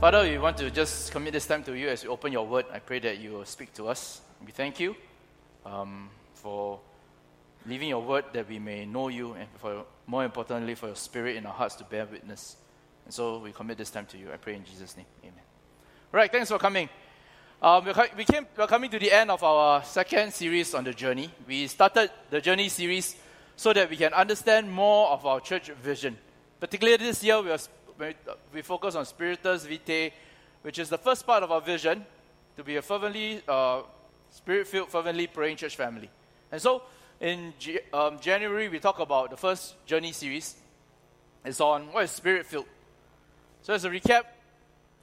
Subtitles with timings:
[0.00, 2.64] Father, we want to just commit this time to you as we open your word.
[2.72, 4.22] I pray that you will speak to us.
[4.42, 4.96] We thank you
[5.66, 6.80] um, for
[7.66, 11.36] leaving your word that we may know you, and for more importantly, for your spirit
[11.36, 12.56] in our hearts to bear witness.
[13.04, 14.32] And so we commit this time to you.
[14.32, 15.04] I pray in Jesus' name.
[15.22, 15.44] Amen.
[16.12, 16.88] Right, thanks for coming.
[17.60, 17.84] Um,
[18.16, 21.30] we came, we're coming to the end of our second series on the journey.
[21.46, 23.16] We started the journey series
[23.54, 26.16] so that we can understand more of our church vision.
[26.58, 27.58] Particularly this year, we, are,
[28.52, 30.12] we focus on Spiritus Vitae,
[30.62, 32.04] which is the first part of our vision
[32.56, 33.82] to be a fervently, uh,
[34.30, 36.10] spirit filled, fervently praying church family.
[36.52, 36.82] And so,
[37.20, 40.56] in G- um, January, we talk about the first journey series.
[41.44, 42.66] It's on what is spirit filled.
[43.62, 44.24] So, as a recap,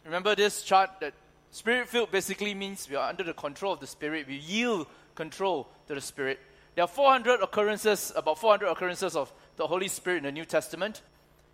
[0.04, 1.14] remember this chart that
[1.52, 4.28] spirit filled basically means we are under the control of the Spirit.
[4.28, 6.40] We yield control to the Spirit.
[6.76, 11.02] There are 400 occurrences, about 400 occurrences of the Holy Spirit in the New Testament,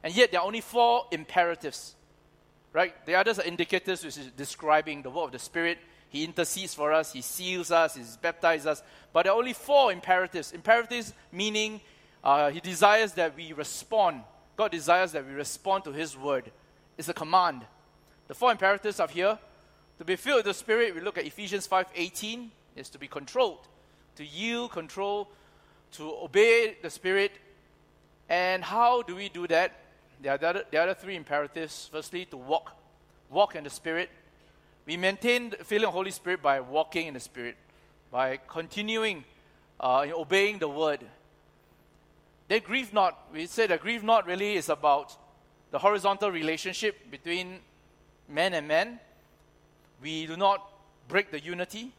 [0.04, 1.96] and yet there are only four imperatives.
[2.74, 2.94] Right?
[3.06, 5.78] The others are indicators, which is describing the work of the Spirit.
[6.10, 8.84] He intercedes for us, He seals us, He baptizes us.
[9.14, 10.52] But there are only four imperatives.
[10.52, 11.82] Imperatives meaning
[12.24, 14.24] uh, He desires that we respond.
[14.56, 16.52] God desires that we respond to His word.
[16.98, 17.62] It's a command.
[18.28, 19.38] The four imperatives are here.
[20.00, 23.68] To be filled with the Spirit, we look at Ephesians 5:18, is to be controlled,
[24.16, 25.30] to yield control,
[25.94, 27.32] to obey the Spirit.
[28.28, 29.83] And how do we do that?
[30.24, 31.90] There are the other, the other three imperatives.
[31.92, 32.72] Firstly, to walk.
[33.30, 34.10] Walk in the Spirit.
[34.86, 37.58] We maintain the feeling of Holy Spirit by walking in the Spirit,
[38.10, 39.26] by continuing
[39.82, 41.02] uh, in obeying the Word.
[42.48, 43.28] Then grieve not.
[43.34, 45.18] We say that grieve not really is about
[45.72, 47.60] the horizontal relationship between
[48.30, 49.02] man and man.
[50.02, 50.72] We do not
[51.10, 51.92] break the unity,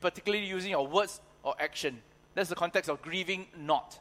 [0.00, 2.02] particularly using our words or action.
[2.34, 3.96] That's the context of grieving not.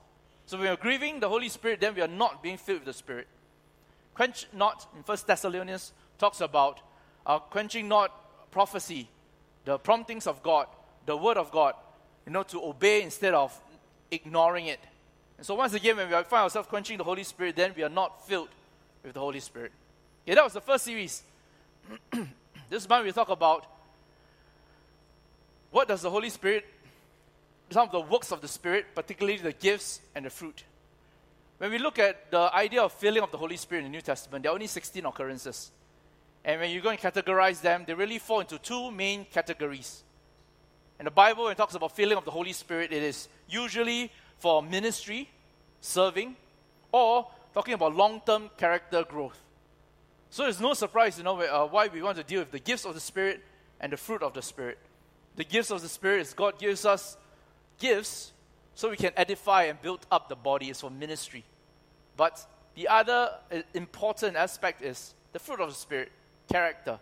[0.47, 2.87] So when we are grieving the Holy Spirit, then we are not being filled with
[2.87, 3.27] the Spirit.
[4.19, 6.81] Quench not in First Thessalonians talks about
[7.25, 8.11] uh, quenching not
[8.51, 9.07] prophecy,
[9.63, 10.67] the promptings of God,
[11.05, 11.73] the word of God,
[12.25, 13.57] you know, to obey instead of
[14.11, 14.81] ignoring it.
[15.37, 17.87] And so once again, when we find ourselves quenching the Holy Spirit, then we are
[17.87, 18.49] not filled
[19.05, 19.71] with the Holy Spirit.
[20.25, 21.23] Yeah, that was the first series.
[22.69, 23.67] this month we talk about
[25.71, 26.65] what does the Holy Spirit,
[27.69, 30.65] some of the works of the Spirit, particularly the gifts and the fruit.
[31.59, 34.01] When we look at the idea of filling of the Holy Spirit in the New
[34.01, 35.71] Testament, there are only 16 occurrences.
[36.45, 40.03] And when you go and categorize them, they really fall into two main categories.
[40.99, 44.09] In the Bible, when it talks about filling of the Holy Spirit, it is usually
[44.37, 45.29] for ministry,
[45.81, 46.37] serving,
[46.93, 49.37] or talking about long term character growth.
[50.29, 52.85] So it's no surprise, you know, uh, why we want to deal with the gifts
[52.85, 53.43] of the Spirit
[53.81, 54.77] and the fruit of the Spirit.
[55.35, 57.17] The gifts of the Spirit is God gives us
[57.79, 58.31] gifts
[58.75, 60.69] so we can edify and build up the body.
[60.69, 61.43] It's for ministry.
[62.15, 66.11] But the other uh, important aspect is the fruit of the Spirit,
[66.51, 66.99] character.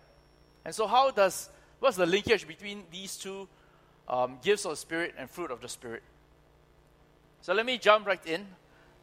[0.66, 3.48] And so, how does, what's the linkage between these two
[4.08, 6.04] um, gifts of the Spirit and fruit of the Spirit?
[7.42, 8.46] So, let me jump right in.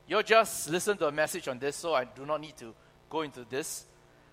[0.07, 2.75] You'll just listen to a message on this, so I do not need to
[3.09, 3.87] go into this.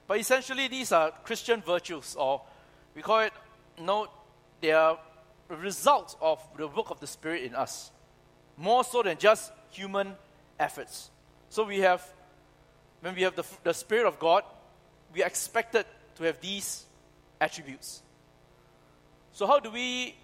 [0.07, 2.41] But essentially, these are Christian virtues, or
[2.93, 3.33] we call it,
[3.79, 4.07] no,
[4.59, 4.99] they are
[5.49, 7.91] a result of the work of the Spirit in us,
[8.61, 10.16] more so than just human
[10.59, 11.09] efforts.
[11.49, 12.01] So we have,
[13.01, 14.44] when we have the, the Spirit of God,
[15.13, 15.85] we are expected
[16.16, 16.85] to have these
[17.39, 18.03] attributes.
[19.33, 20.16] So how do we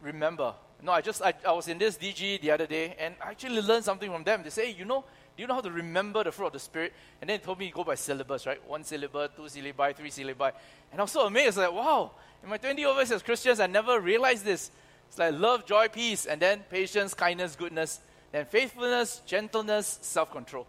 [0.00, 0.54] remember?
[0.82, 3.60] No, I just I, I was in this DG the other day and I actually
[3.60, 4.42] learned something from them.
[4.44, 5.04] They say, you know,
[5.36, 6.92] do you know how to remember the fruit of the Spirit?
[7.20, 8.64] And then told me go by syllabus, right?
[8.68, 10.52] One syllable, two syllabi, three syllabi.
[10.92, 13.98] And I was so amazed, like, wow, in my 20 years as Christians, I never
[13.98, 14.70] realized this.
[15.08, 18.00] It's like love, joy, peace, and then patience, kindness, goodness,
[18.32, 20.66] then faithfulness, gentleness, self control.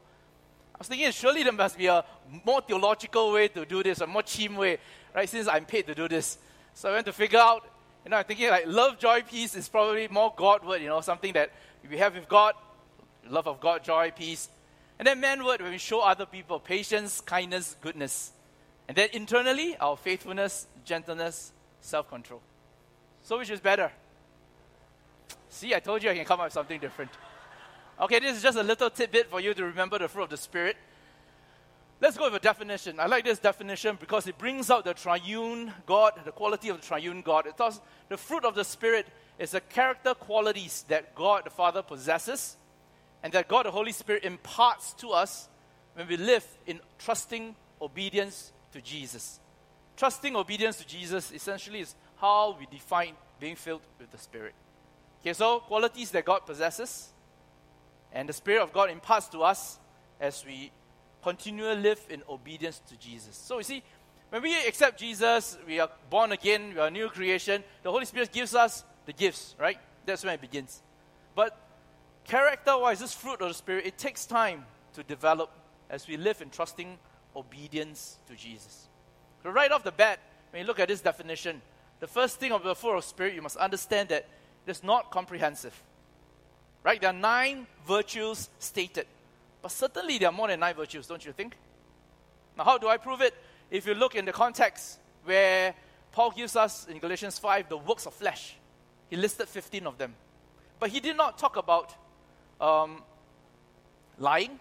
[0.76, 2.04] I was thinking, surely there must be a
[2.46, 4.78] more theological way to do this, a more cheap way,
[5.16, 5.28] right?
[5.28, 6.38] Since I'm paid to do this.
[6.74, 7.66] So I went to figure out,
[8.04, 11.02] you know, I'm thinking like love, joy, peace is probably more God word, you know,
[11.02, 11.52] something that
[11.90, 12.56] we have with God,
[13.30, 14.50] love of God, joy, peace.
[15.00, 18.32] And then manward, when we show other people patience, kindness, goodness.
[18.88, 21.52] And then internally, our faithfulness, gentleness,
[21.82, 22.42] self control.
[23.24, 23.92] So, which is better?
[25.50, 27.12] See, I told you I can come up with something different.
[28.00, 30.38] Okay, this is just a little tidbit for you to remember the fruit of the
[30.38, 30.76] Spirit.
[32.02, 33.00] Let's go with a definition.
[33.00, 36.86] I like this definition because it brings out the triune God, the quality of the
[36.86, 37.48] triune God.
[37.48, 37.80] It tells
[38.10, 39.08] the fruit of the Spirit
[39.40, 42.58] is the character qualities that God the Father possesses
[43.24, 45.48] and that God the Holy Spirit imparts to us
[45.94, 49.40] when we live in trusting obedience to Jesus.
[49.96, 54.54] Trusting obedience to Jesus essentially is how we define being filled with the Spirit.
[55.26, 57.10] Okay, so qualities that God possesses
[58.14, 59.80] and the Spirit of God imparts to us
[60.22, 60.72] as we
[61.24, 63.36] continually live in obedience to Jesus.
[63.36, 63.82] So you see,
[64.30, 68.06] when we accept Jesus, we are born again, we are a new creation, the Holy
[68.06, 69.80] Spirit gives us the gifts, right?
[70.06, 70.84] That's when it begins.
[71.34, 71.58] But
[72.24, 74.64] character wise, this fruit of the Spirit, it takes time
[74.94, 75.50] to develop
[75.90, 77.00] as we live in trusting
[77.36, 78.90] obedience to Jesus.
[79.42, 80.20] So, right off the bat,
[80.52, 81.64] when you look at this definition,
[82.00, 84.28] the first thing of the fruit of Spirit, you must understand that
[84.66, 85.74] it's not comprehensive.
[86.84, 87.00] Right?
[87.00, 89.08] There are nine virtues stated.
[89.62, 91.58] But certainly there are more than nine virtues, don't you think?
[92.58, 93.34] Now, how do I prove it?
[93.72, 95.74] If you look in the context where
[96.12, 98.56] Paul gives us in Galatians 5 the works of flesh,
[99.10, 100.14] he listed 15 of them.
[100.80, 101.96] But he did not talk about
[102.62, 103.02] um,
[104.18, 104.60] lying,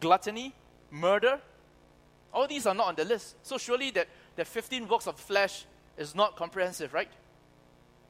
[0.00, 0.52] gluttony,
[0.90, 1.40] murder.
[2.32, 3.36] All these are not on the list.
[3.42, 5.64] So surely that the 15 works of flesh
[5.96, 7.10] is not comprehensive, right?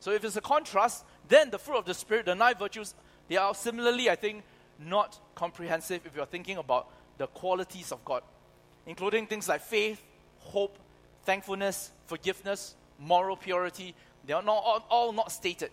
[0.01, 2.95] So if it's a contrast, then the fruit of the Spirit, the nine virtues,
[3.29, 4.45] they are similarly, I think,
[4.79, 6.89] not comprehensive if you're thinking about
[7.19, 8.23] the qualities of God,
[8.87, 10.03] including things like faith,
[10.39, 10.79] hope,
[11.25, 13.95] thankfulness, forgiveness, moral purity.
[14.27, 15.71] They are not, all, all not stated.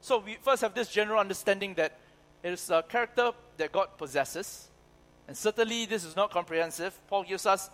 [0.00, 1.98] So we first have this general understanding that
[2.42, 4.68] it is a character that God possesses.
[5.26, 6.98] And certainly this is not comprehensive.
[7.08, 7.68] Paul gives us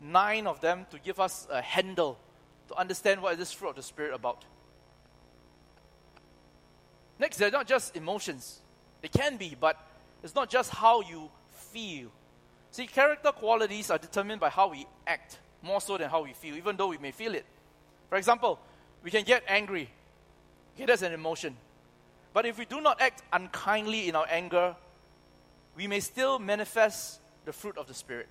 [0.00, 2.18] nine of them to give us a handle
[2.68, 4.44] to understand what is this fruit of the Spirit about.
[7.22, 8.58] Next, they're not just emotions.
[9.00, 9.76] They can be, but
[10.24, 12.08] it's not just how you feel.
[12.72, 16.56] See, character qualities are determined by how we act more so than how we feel,
[16.56, 17.46] even though we may feel it.
[18.08, 18.58] For example,
[19.04, 19.88] we can get angry.
[20.74, 21.56] Okay, that's an emotion.
[22.32, 24.74] But if we do not act unkindly in our anger,
[25.76, 28.26] we may still manifest the fruit of the Spirit.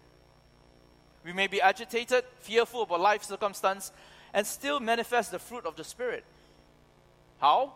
[1.24, 3.94] We may be agitated, fearful about life circumstance,
[4.34, 6.26] and still manifest the fruit of the Spirit.
[7.40, 7.76] How?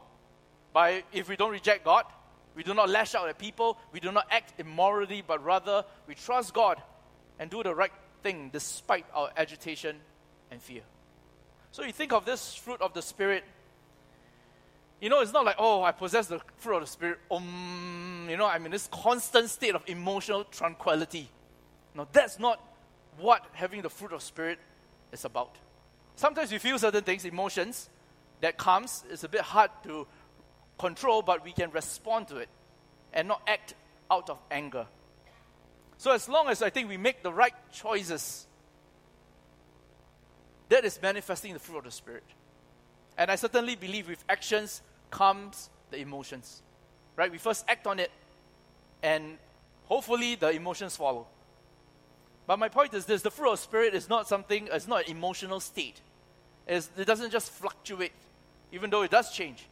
[0.76, 2.04] By if we don't reject God,
[2.54, 6.16] we do not lash out at people, we do not act immorally, but rather we
[6.16, 6.82] trust God
[7.40, 9.96] and do the right thing despite our agitation
[10.52, 10.82] and fear.
[11.72, 13.46] So you think of this fruit of the Spirit.
[15.00, 17.20] You know, it's not like, oh, I possess the fruit of the Spirit.
[17.32, 21.30] Um, you know, I'm in this constant state of emotional tranquility.
[21.94, 22.60] No, that's not
[23.18, 24.60] what having the fruit of Spirit
[25.14, 25.56] is about.
[26.18, 27.90] Sometimes we feel certain things, emotions,
[28.42, 29.06] that comes.
[29.10, 30.06] It's a bit hard to
[30.78, 32.50] control, but we can respond to it
[33.14, 33.74] and not act
[34.12, 34.88] out of anger.
[35.98, 38.48] So, as long as I think we make the right choices,
[40.70, 42.24] that is manifesting the fruit of the Spirit.
[43.18, 46.62] And I certainly believe with actions comes the emotions.
[47.16, 47.32] Right?
[47.32, 48.12] We first act on it,
[49.02, 49.38] and
[49.86, 51.28] hopefully the emotions follow.
[52.48, 55.12] But my point is this the fruit of Spirit is not something, it's not an
[55.12, 56.02] emotional state.
[56.68, 58.12] It's, it doesn't just fluctuate,
[58.72, 59.66] even though it does change.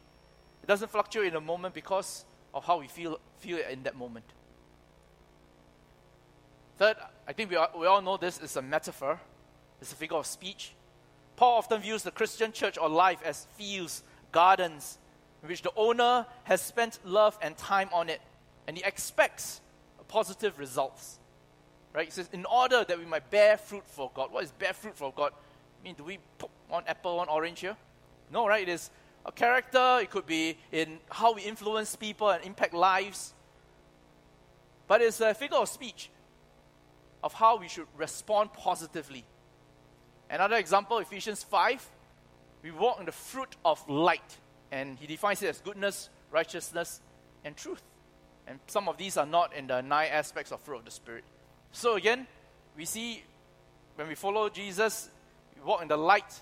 [0.63, 4.25] It doesn't fluctuate in a moment because of how we feel, feel in that moment.
[6.77, 6.95] Third,
[7.27, 9.19] I think we, are, we all know this is a metaphor,
[9.81, 10.73] it's a figure of speech.
[11.35, 14.97] Paul often views the Christian church or life as fields, gardens,
[15.41, 18.21] in which the owner has spent love and time on it,
[18.67, 19.61] and he expects
[20.07, 21.19] positive results.
[21.91, 22.05] Right?
[22.05, 24.31] He says, in order that we might bear fruit for God.
[24.31, 25.31] What is bear fruit for God?
[25.33, 27.75] I mean, do we put one apple, one orange here?
[28.31, 28.67] No, right?
[28.67, 28.89] It is
[29.25, 33.33] a character, it could be in how we influence people and impact lives.
[34.87, 36.09] But it's a figure of speech
[37.23, 39.23] of how we should respond positively.
[40.29, 41.89] Another example, Ephesians 5,
[42.63, 44.37] we walk in the fruit of light.
[44.71, 46.99] And he defines it as goodness, righteousness,
[47.45, 47.81] and truth.
[48.47, 51.23] And some of these are not in the nine aspects of fruit of the Spirit.
[51.71, 52.27] So again,
[52.75, 53.23] we see
[53.95, 55.09] when we follow Jesus,
[55.55, 56.41] we walk in the light,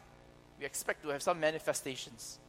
[0.59, 2.39] we expect to have some manifestations.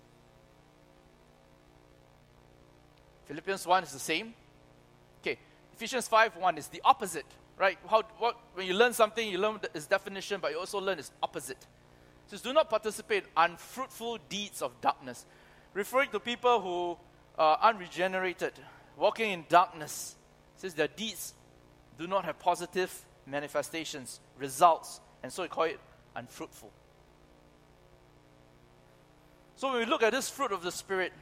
[3.33, 4.35] Philippians 1 is the same.
[5.23, 5.39] Okay,
[5.73, 7.25] Ephesians 5 1 is the opposite,
[7.57, 7.79] right?
[7.89, 11.11] How, what, when you learn something, you learn its definition, but you also learn its
[11.23, 11.57] opposite.
[11.57, 15.25] It says, Do not participate in unfruitful deeds of darkness,
[15.73, 16.99] referring to people who
[17.39, 18.53] are unregenerated,
[18.99, 20.15] walking in darkness.
[20.57, 21.33] It says their deeds
[21.99, 22.95] do not have positive
[23.27, 25.81] manifestations, results, and so we call it
[26.15, 26.71] unfruitful.
[29.57, 31.15] So when we look at this fruit of the Spirit,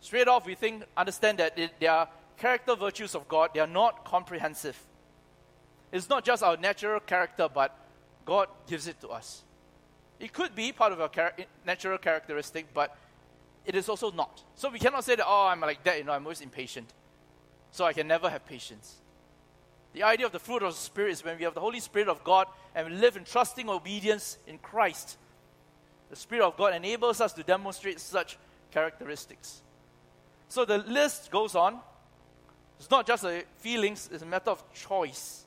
[0.00, 4.04] straight off we think, understand that they are character virtues of God, they are not
[4.04, 4.78] comprehensive.
[5.92, 7.76] It's not just our natural character, but
[8.24, 9.42] God gives it to us.
[10.18, 11.34] It could be part of our char-
[11.66, 12.96] natural characteristic, but
[13.64, 14.42] it is also not.
[14.54, 16.92] So we cannot say that, oh, I'm like that, you know, I'm always impatient.
[17.70, 18.96] So I can never have patience.
[19.92, 22.08] The idea of the fruit of the Spirit is when we have the Holy Spirit
[22.08, 25.18] of God and we live in trusting obedience in Christ.
[26.10, 28.38] The Spirit of God enables us to demonstrate such
[28.70, 29.62] characteristics.
[30.50, 31.78] So the list goes on.
[32.80, 35.44] It's not just a feelings, it's a matter of choice.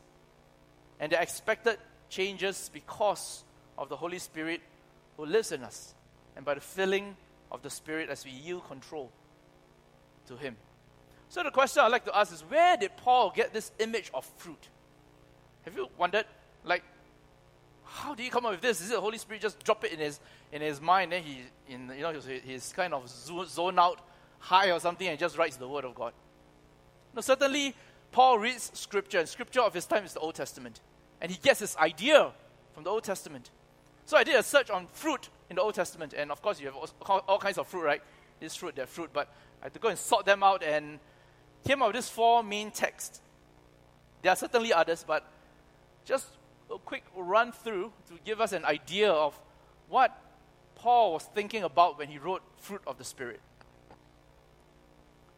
[1.00, 3.44] and the expected changes because
[3.78, 4.62] of the Holy Spirit
[5.18, 5.94] who lives in us
[6.38, 7.18] and by the filling
[7.52, 9.12] of the Spirit as we yield control
[10.28, 10.56] to Him.
[11.28, 14.24] So, the question I'd like to ask is where did Paul get this image of
[14.38, 14.70] fruit?
[15.66, 16.26] Have you wondered?
[16.64, 16.84] Like,
[17.84, 18.80] how did he come up with this?
[18.80, 20.22] Is it the Holy Spirit just drop it in his
[20.54, 21.12] in his mind?
[21.12, 24.00] Then he, in you know, he's, he's kind of zoned out
[24.44, 26.14] high or something and just writes the word of God.
[27.16, 27.74] No, certainly
[28.12, 30.82] Paul reads scripture, and scripture of his time is the Old Testament,
[31.22, 32.32] and he gets his idea
[32.74, 33.50] from the Old Testament.
[34.06, 36.66] So I did a search on fruit in the Old Testament, and of course you
[36.66, 38.02] have all, all kinds of fruit, right?
[38.42, 41.00] This fruit, that fruit, but I had to go and sort them out and
[41.66, 43.22] came up with these four main texts.
[44.22, 45.26] There are certainly others, but
[46.04, 46.28] just
[46.70, 49.40] a quick run through to give us an idea of
[49.88, 50.20] what
[50.76, 53.40] Paul was thinking about when he wrote Fruit of the Spirit.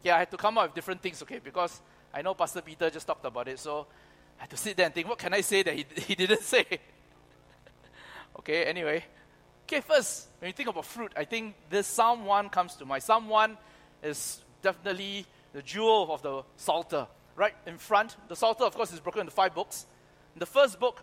[0.02, 1.80] Yeah, I had to come up with different things, okay, because
[2.12, 3.86] I know Pastor Peter just talked about it, so
[4.38, 6.42] I had to sit there and think, what can I say that he, he didn't
[6.42, 6.64] say?
[8.38, 9.04] okay, anyway.
[9.64, 13.02] Okay, first, when you think about fruit, I think this Psalm 1 comes to mind.
[13.02, 13.58] Psalm 1
[14.02, 17.06] is definitely the jewel of the Psalter.
[17.34, 19.86] Right in front, the Psalter, of course, is broken into five books.
[20.34, 21.02] In the first book,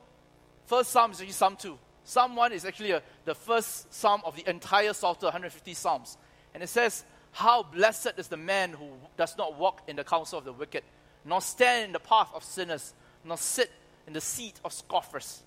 [0.65, 1.77] first Psalm is actually Psalm 2.
[2.05, 6.17] Psalm 1 is actually a, the first Psalm of the entire Psalter, 150 Psalms.
[6.53, 8.87] And it says, How blessed is the man who
[9.17, 10.83] does not walk in the counsel of the wicked,
[11.25, 12.93] nor stand in the path of sinners,
[13.25, 13.71] nor sit
[14.05, 15.41] in the seat of scoffers.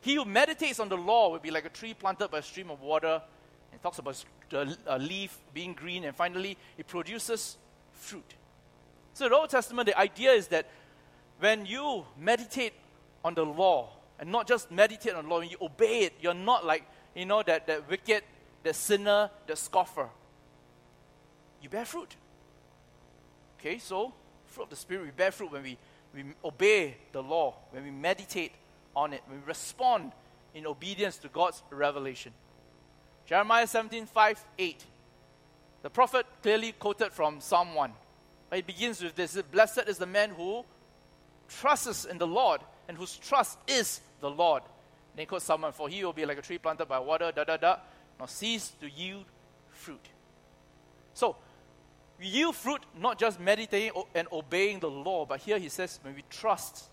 [0.00, 2.70] He who meditates on the law will be like a tree planted by a stream
[2.70, 3.20] of water.
[3.72, 7.56] And talks about the leaf being green, and finally, it produces
[7.92, 8.34] fruit.
[9.14, 10.68] So, the Old Testament, the idea is that
[11.40, 12.74] when you meditate
[13.24, 13.88] on the law,
[14.20, 16.84] and not just meditate on the law, when you obey it, you're not like,
[17.16, 18.22] you know, that, that wicked,
[18.62, 20.08] that sinner, that scoffer.
[21.64, 22.14] You bear fruit.
[23.58, 24.12] Okay, so
[24.44, 25.78] fruit of the Spirit, we bear fruit when we,
[26.14, 28.52] we obey the law, when we meditate
[28.94, 30.12] on it, when we respond
[30.52, 32.34] in obedience to God's revelation.
[33.24, 34.84] Jeremiah 17, 5, 8.
[35.82, 37.92] The prophet clearly quoted from Psalm 1.
[38.52, 40.66] It begins with this Blessed is the man who
[41.48, 44.62] trusts in the Lord and whose trust is the Lord.
[45.14, 47.44] And he quotes someone, For he will be like a tree planted by water, da
[47.44, 47.76] da da,
[48.18, 49.24] nor cease to yield
[49.70, 50.06] fruit.
[51.14, 51.36] So,
[52.20, 56.22] yield fruit not just meditating and obeying the law, but here he says, when we
[56.30, 56.88] trust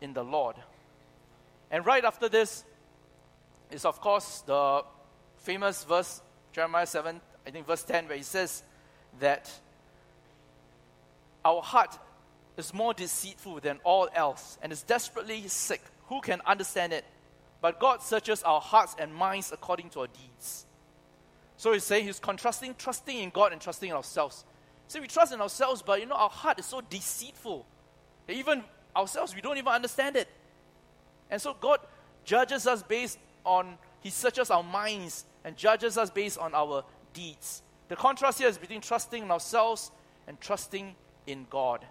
[0.00, 0.56] in the Lord.
[1.70, 2.64] And right after this
[3.70, 4.84] is, of course, the
[5.38, 6.22] famous verse,
[6.52, 8.62] Jeremiah 7, I think verse 10, where he says
[9.20, 9.50] that
[11.44, 11.98] our heart
[12.56, 15.82] is more deceitful than all else and is desperately sick.
[16.08, 17.04] Who can understand it?
[17.60, 20.66] But God searches our hearts and minds according to our deeds.
[21.56, 24.44] So he's saying he's contrasting trusting in God and trusting in ourselves.
[24.90, 27.64] So we trust in ourselves, but you know, our heart is so deceitful
[28.32, 28.64] even
[28.96, 30.28] ourselves, we don't even understand it.
[31.30, 31.80] And so God
[32.24, 37.62] judges us based on, He searches our minds and judges us based on our deeds.
[37.88, 39.90] The contrast here is between trusting in ourselves
[40.26, 40.94] and trusting
[41.26, 41.84] in God.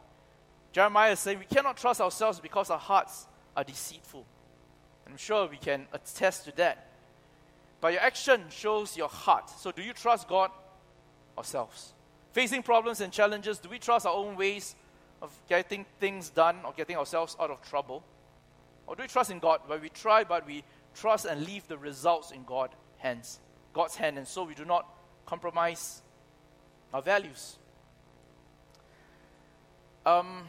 [0.72, 3.28] Jeremiah is saying we cannot trust ourselves because our hearts
[3.58, 4.26] are deceitful.
[5.08, 6.88] I'm sure we can attest to that.
[7.82, 9.50] But your action shows your heart.
[9.50, 10.52] So, do you trust God
[11.38, 11.94] ourselves?
[12.40, 14.74] Facing problems and challenges, do we trust our own ways
[15.22, 18.02] of getting things done or getting ourselves out of trouble?
[18.88, 20.64] Or do we trust in God where we try, but we
[20.96, 23.42] trust and leave the results in God's hands,
[23.74, 24.88] God's hand, and so we do not
[25.26, 26.02] compromise
[26.94, 27.58] our values?
[30.06, 30.48] Um,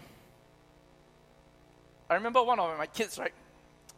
[2.08, 3.34] I remember one of my kids, right?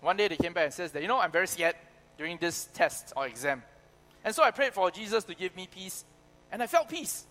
[0.00, 1.76] One day they came back and says that, you know, I'm very scared
[2.16, 3.62] during this test or exam.
[4.25, 6.06] And so I prayed for Jesus to give me peace,
[6.50, 7.26] and I felt peace.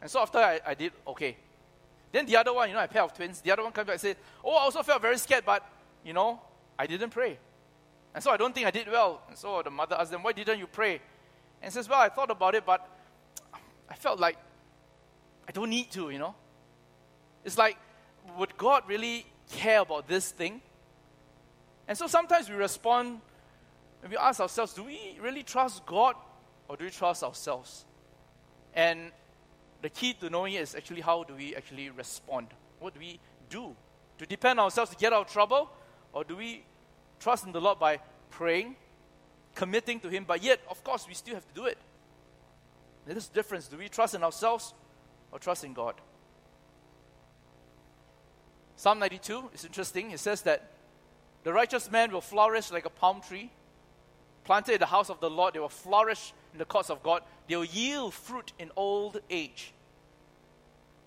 [0.00, 1.36] And so after I, I did okay.
[2.12, 3.94] Then the other one, you know, a pair of twins, the other one came back
[3.94, 5.64] and said, Oh, I also felt very scared, but,
[6.04, 6.40] you know,
[6.78, 7.38] I didn't pray.
[8.14, 9.22] And so I don't think I did well.
[9.28, 11.00] And so the mother asked them, Why didn't you pray?
[11.60, 12.88] And says, Well, I thought about it, but
[13.90, 14.36] I felt like
[15.48, 16.34] I don't need to, you know.
[17.44, 17.78] It's like,
[18.36, 20.60] would God really care about this thing?
[21.86, 23.20] And so sometimes we respond
[24.02, 26.14] and we ask ourselves, do we really trust God
[26.68, 27.86] or do we trust ourselves?
[28.74, 29.10] And
[29.82, 32.48] the key to knowing it is actually how do we actually respond?
[32.80, 33.76] What do we do?
[34.18, 35.70] To depend on ourselves to get out of trouble?
[36.12, 36.64] Or do we
[37.20, 38.76] trust in the Lord by praying,
[39.54, 41.78] committing to Him, but yet, of course, we still have to do it?
[43.06, 43.68] There's a difference.
[43.68, 44.74] Do we trust in ourselves
[45.32, 45.94] or trust in God?
[48.76, 50.10] Psalm 92 is interesting.
[50.10, 50.70] It says that
[51.42, 53.50] the righteous man will flourish like a palm tree.
[54.48, 57.22] Planted in the house of the Lord, they will flourish in the courts of God.
[57.46, 59.74] They will yield fruit in old age.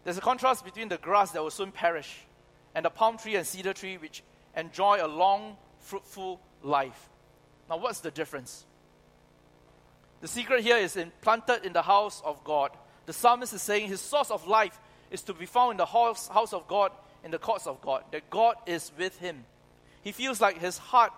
[0.04, 2.20] There's a contrast between the grass that will soon perish
[2.76, 4.22] and the palm tree and cedar tree, which
[4.56, 7.10] enjoy a long, fruitful life.
[7.68, 8.64] Now, what's the difference?
[10.22, 12.70] The secret here is in, planted in the house of God.
[13.08, 14.80] The psalmist is saying his source of life
[15.10, 16.92] is to be found in the house, house of God,
[17.24, 19.46] in the courts of God, that God is with him.
[20.04, 21.12] He feels like his heart,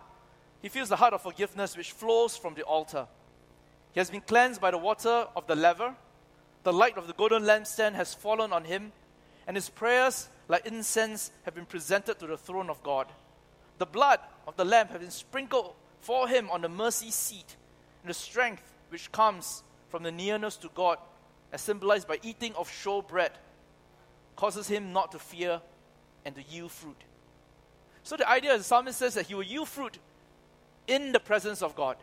[0.63, 3.05] he feels the heart of forgiveness which flows from the altar.
[3.91, 5.93] He has been cleansed by the water of the laver.
[6.63, 8.93] The light of the golden lampstand has fallen on him,
[9.46, 13.08] and his prayers, like incense, have been presented to the throne of God.
[13.77, 17.58] The blood of the Lamb has been sprinkled for him on the mercy seat,
[18.01, 20.98] and the strength which comes from the nearness to God,
[21.51, 23.32] as symbolized by eating of showbread,
[24.38, 25.60] causes him not to fear
[26.24, 27.03] and to yield fruit.
[28.03, 30.00] So the idea is the psalmist says that he will yield fruit
[30.87, 31.97] in the presence of God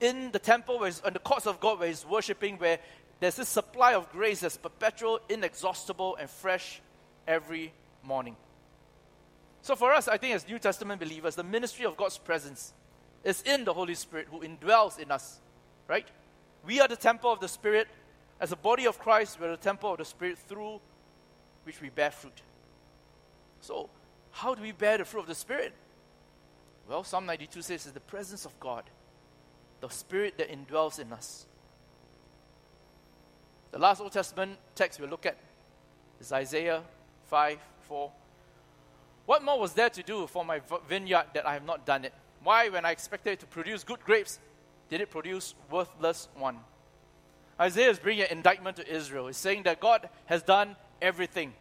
[0.00, 2.78] in the temple, where in the courts of God, where he's worshiping, where
[3.20, 6.82] there's this supply of grace that's perpetual, inexhaustible, and fresh
[7.26, 7.72] every
[8.02, 8.36] morning.
[9.62, 12.74] So for us, I think as New Testament believers, the ministry of God's presence
[13.22, 15.40] is in the Holy Spirit who indwells in us,
[15.88, 16.06] right?
[16.66, 17.88] We are the temple of the Spirit.
[18.40, 20.80] As a body of Christ, we're the temple of the Spirit through
[21.62, 22.42] which we bear fruit.
[23.62, 23.88] So,
[24.32, 25.72] how do we bear the fruit of the Spirit?
[26.88, 28.84] Well, Psalm 92 says it's the presence of God
[29.80, 31.44] the Spirit that indwells in us.
[33.70, 35.36] The last Old Testament text we'll look at
[36.20, 36.82] is Isaiah
[37.24, 38.10] 5 4.
[39.26, 42.14] What more was there to do for my vineyard that I have not done it?
[42.42, 44.38] Why, when I expected it to produce good grapes,
[44.88, 46.60] did it produce worthless one?
[47.60, 49.26] Isaiah is bringing an indictment to Israel.
[49.26, 51.52] He's saying that God has done everything.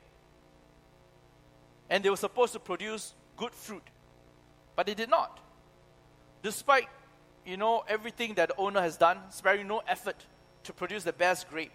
[1.89, 3.84] And they were supposed to produce good fruit.
[4.76, 5.40] But they did not.
[6.42, 6.88] Despite
[7.46, 10.26] you know, everything that the owner has done, sparing no effort
[10.64, 11.74] to produce the best grape.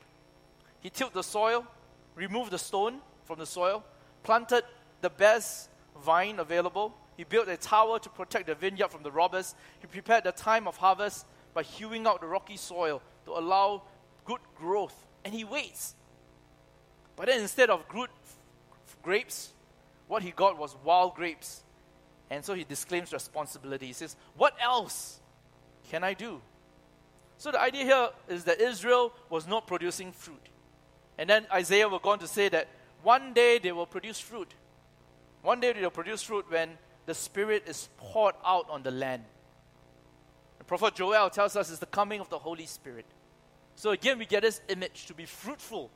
[0.81, 1.67] He tilled the soil,
[2.15, 3.85] removed the stone from the soil,
[4.23, 4.65] planted
[5.01, 5.69] the best
[6.03, 6.95] vine available.
[7.17, 9.55] He built a tower to protect the vineyard from the robbers.
[9.81, 13.83] He prepared the time of harvest by hewing out the rocky soil to allow
[14.25, 14.95] good growth.
[15.25, 15.95] And he waits.
[17.17, 18.11] But then instead of good
[19.03, 19.53] grapes,
[20.07, 21.63] what he got was wild grapes.
[22.31, 23.87] And so he disclaims responsibility.
[23.87, 25.21] He says, What else
[25.91, 26.41] can I do?
[27.39, 30.49] So the idea here is that Israel was not producing fruit.
[31.17, 32.69] And then Isaiah will go on to say that
[33.03, 34.53] one day they will produce fruit.
[35.43, 36.71] One day they will produce fruit when
[37.07, 39.25] the Spirit is poured out on the land.
[40.59, 43.07] The prophet Joel tells us it's the coming of the Holy Spirit.
[43.77, 45.91] So again, we get this image to be fruitful.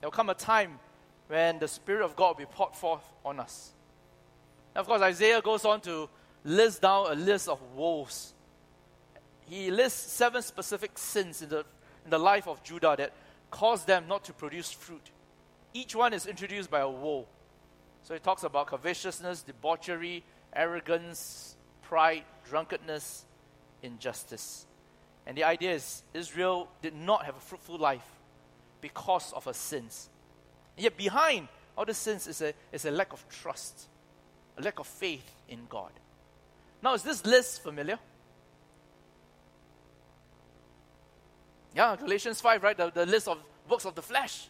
[0.00, 0.80] There will come a time
[1.28, 3.70] when the Spirit of God will be poured forth on us.
[4.74, 6.08] Of course, Isaiah goes on to
[6.44, 8.34] list down a list of woes
[9.50, 11.64] he lists seven specific sins in the,
[12.04, 13.12] in the life of Judah that
[13.50, 15.10] caused them not to produce fruit.
[15.74, 17.26] Each one is introduced by a woe.
[18.04, 20.22] So he talks about covetousness, debauchery,
[20.54, 23.24] arrogance, pride, drunkenness,
[23.82, 24.66] injustice.
[25.26, 28.06] And the idea is Israel did not have a fruitful life
[28.80, 30.08] because of her sins.
[30.76, 33.88] And yet, behind all the sins is a, is a lack of trust,
[34.60, 35.90] a lack of faith in God.
[36.82, 37.98] Now, is this list familiar?
[41.74, 42.76] Yeah, Galatians 5, right?
[42.76, 44.48] The, the list of works of the flesh.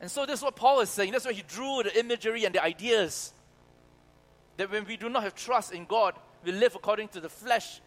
[0.00, 1.12] And so this is what Paul is saying.
[1.12, 3.32] That's why he drew the imagery and the ideas.
[4.56, 7.80] That when we do not have trust in God, we live according to the flesh.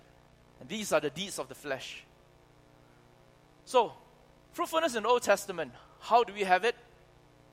[0.59, 2.03] And these are the deeds of the flesh.
[3.65, 3.93] So,
[4.53, 6.75] fruitfulness in the Old Testament, how do we have it?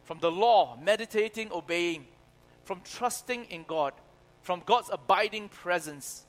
[0.05, 2.07] From the law, meditating, obeying,
[2.65, 3.93] from trusting in God,
[4.43, 6.25] from God's abiding presence,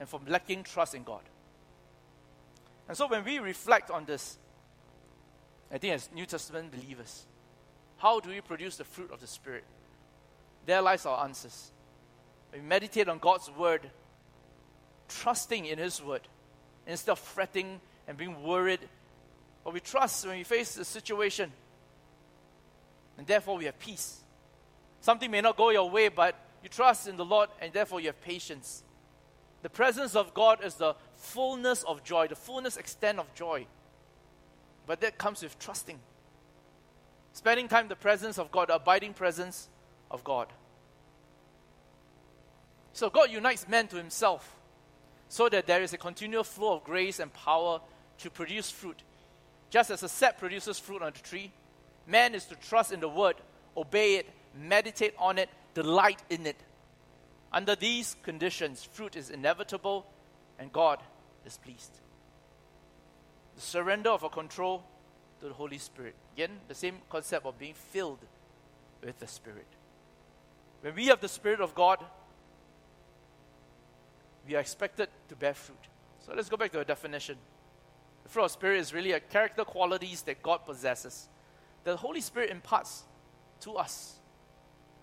[0.00, 1.22] and from lacking trust in God.
[2.88, 4.38] And so when we reflect on this,
[5.72, 7.26] I think as New Testament believers,
[7.96, 9.64] how do we produce the fruit of the Spirit?
[10.66, 11.70] There lies our answers.
[12.52, 13.90] we meditate on God's word,
[15.08, 16.22] trusting in His word,
[16.86, 18.80] instead of fretting and being worried,
[19.64, 21.50] but we trust when we face a situation,
[23.16, 24.23] and therefore we have peace.
[25.04, 28.06] Something may not go your way, but you trust in the Lord, and therefore you
[28.06, 28.82] have patience.
[29.60, 33.66] The presence of God is the fullness of joy, the fullness extent of joy.
[34.86, 35.98] But that comes with trusting.
[37.34, 39.68] Spending time in the presence of God, the abiding presence
[40.10, 40.48] of God.
[42.94, 44.56] So God unites men to himself
[45.28, 47.82] so that there is a continual flow of grace and power
[48.20, 49.02] to produce fruit.
[49.68, 51.52] Just as a sap produces fruit on the tree,
[52.06, 53.36] man is to trust in the word,
[53.76, 56.56] obey it, meditate on it, delight in it.
[57.52, 60.06] Under these conditions, fruit is inevitable
[60.58, 61.00] and God
[61.44, 62.00] is pleased.
[63.54, 64.84] The surrender of our control
[65.40, 66.14] to the Holy Spirit.
[66.34, 68.20] Again, the same concept of being filled
[69.02, 69.66] with the Spirit.
[70.80, 71.98] When we have the Spirit of God,
[74.46, 75.78] we are expected to bear fruit.
[76.26, 77.36] So let's go back to the definition.
[78.24, 81.28] The fruit of Spirit is really a character qualities that God possesses.
[81.84, 83.04] The Holy Spirit imparts
[83.60, 84.18] to us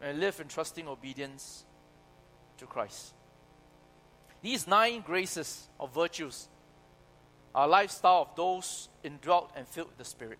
[0.02, 1.66] and live in trusting obedience
[2.58, 3.14] to Christ.
[4.42, 6.48] These nine graces or virtues
[7.54, 10.40] are lifestyle of those indwelt and filled with the Spirit.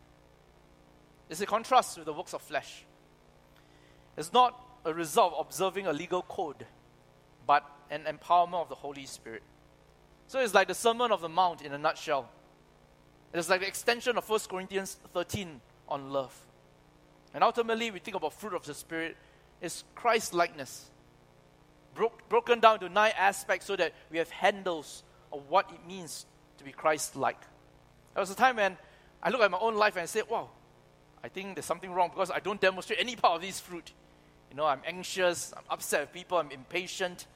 [1.30, 2.86] It's a contrast with the works of flesh.
[4.18, 6.66] It's not a result of observing a legal code,
[7.46, 9.44] but an empowerment of the Holy Spirit.
[10.28, 12.30] So it's like the Sermon of the Mount in a nutshell.
[13.34, 16.38] It's like the extension of 1 Corinthians 13 on love.
[17.34, 19.16] And ultimately, we think about fruit of the Spirit
[19.62, 20.90] is Christ likeness,
[21.94, 26.26] Bro- broken down to nine aspects so that we have handles of what it means
[26.58, 27.40] to be Christ like.
[28.14, 28.78] There was a time when
[29.22, 30.50] I look at my own life and I say, wow,
[31.24, 33.92] I think there's something wrong because I don't demonstrate any part of this fruit.
[34.50, 37.28] You know, I'm anxious, I'm upset with people, I'm impatient.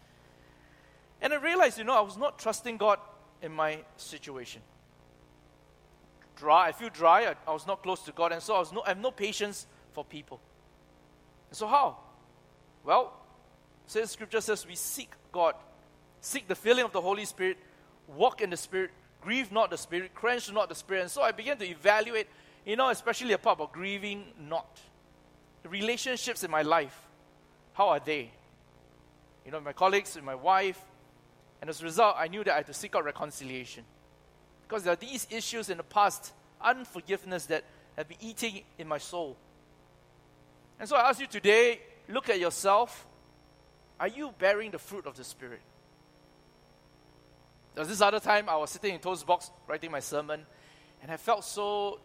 [1.22, 3.00] And I realized, you know, I was not trusting God
[3.42, 4.62] in my situation.
[6.36, 8.74] Dry, I feel dry, I, I was not close to God, and so I, was
[8.74, 10.42] no, I have no patience for people.
[11.50, 11.98] And so how?
[12.86, 13.14] Well,
[13.88, 15.56] says scripture says we seek God,
[16.22, 17.58] seek the filling of the Holy Spirit,
[18.08, 21.02] walk in the Spirit, grieve not the Spirit, quench not the Spirit.
[21.02, 22.28] And so I began to evaluate,
[22.64, 24.80] you know, especially a part about grieving not.
[25.64, 26.96] The relationships in my life,
[27.74, 28.30] how are they?
[29.46, 30.80] You know, my colleagues, with my wife.
[31.62, 33.84] And as a result, I knew that I had to seek out reconciliation.
[34.68, 37.64] Because there are these issues in the past, unforgiveness that
[37.98, 39.38] have been eating in my soul.
[40.80, 43.08] And so I ask you today look at yourself.
[44.00, 45.62] Are you bearing the fruit of the Spirit?
[47.74, 50.46] There was this other time I was sitting in Toast Box writing my sermon,
[51.02, 52.00] and I felt so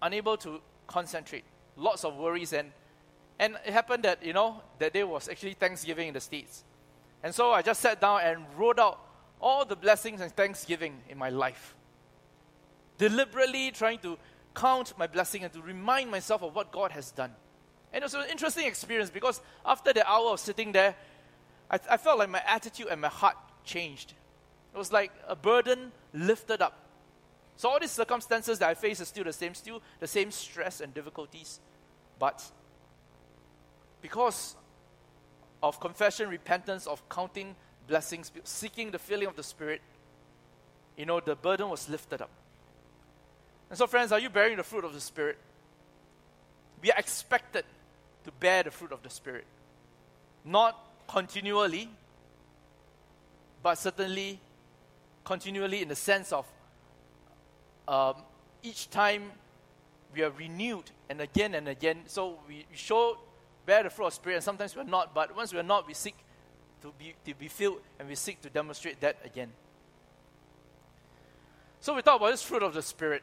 [0.00, 1.44] unable to concentrate.
[1.76, 2.72] Lots of worries, and
[3.38, 6.64] and it happened that you know that day was actually Thanksgiving in the States,
[7.22, 8.98] and so I just sat down and wrote out
[9.40, 11.74] all the blessings and thanksgiving in my life,
[12.98, 14.18] deliberately trying to
[14.54, 17.32] count my blessing and to remind myself of what God has done.
[17.92, 20.94] And it was an interesting experience because after the hour of sitting there,
[21.70, 24.14] I, I felt like my attitude and my heart changed.
[24.74, 26.76] It was like a burden lifted up.
[27.56, 30.80] So all these circumstances that I face are still the same, still the same stress
[30.80, 31.60] and difficulties.
[32.18, 32.42] But
[34.00, 34.56] because
[35.62, 37.54] of confession, repentance, of counting
[37.86, 39.82] blessings, seeking the filling of the Spirit,
[40.96, 42.30] you know, the burden was lifted up.
[43.68, 45.38] And so, friends, are you bearing the fruit of the Spirit?
[46.82, 47.64] We are expected
[48.24, 49.44] to bear the fruit of the Spirit.
[50.44, 50.78] Not
[51.08, 51.88] continually,
[53.62, 54.40] but certainly
[55.24, 56.46] continually in the sense of
[57.88, 58.14] um,
[58.62, 59.30] each time
[60.14, 62.02] we are renewed and again and again.
[62.06, 63.18] So we show,
[63.66, 66.16] bear the fruit of Spirit, and sometimes we're not, but once we're not, we seek
[66.82, 69.50] to be, to be filled and we seek to demonstrate that again.
[71.80, 73.22] So we talk about this fruit of the Spirit.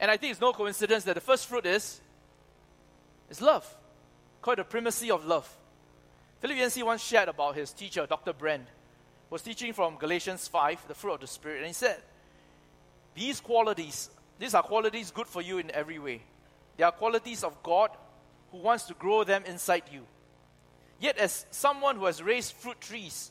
[0.00, 2.00] And I think it's no coincidence that the first fruit is,
[3.30, 3.74] is love
[4.44, 5.48] called the primacy of love.
[6.40, 8.34] Philip Yancey once shared about his teacher, Dr.
[8.34, 8.66] Brand,
[9.30, 11.96] was teaching from Galatians 5, the fruit of the Spirit, and he said,
[13.14, 16.20] These qualities, these are qualities good for you in every way.
[16.76, 17.88] They are qualities of God
[18.52, 20.02] who wants to grow them inside you.
[21.00, 23.30] Yet, as someone who has raised fruit trees,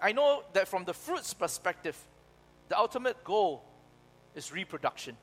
[0.00, 1.98] I know that from the fruit's perspective,
[2.70, 3.64] the ultimate goal
[4.34, 5.18] is reproduction.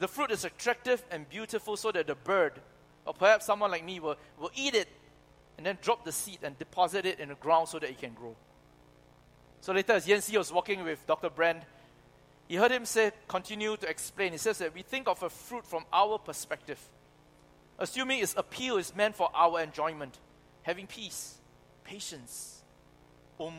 [0.00, 2.54] The fruit is attractive and beautiful so that the bird
[3.08, 4.86] or perhaps someone like me will, will eat it
[5.56, 8.12] and then drop the seed and deposit it in the ground so that it can
[8.12, 8.36] grow.
[9.60, 11.30] So later, as Yancey was walking with Dr.
[11.30, 11.62] Brand,
[12.46, 14.32] he heard him say, continue to explain.
[14.32, 16.78] He says that we think of a fruit from our perspective,
[17.78, 20.18] assuming its appeal is meant for our enjoyment,
[20.62, 21.38] having peace,
[21.84, 22.62] patience.
[23.40, 23.54] Um.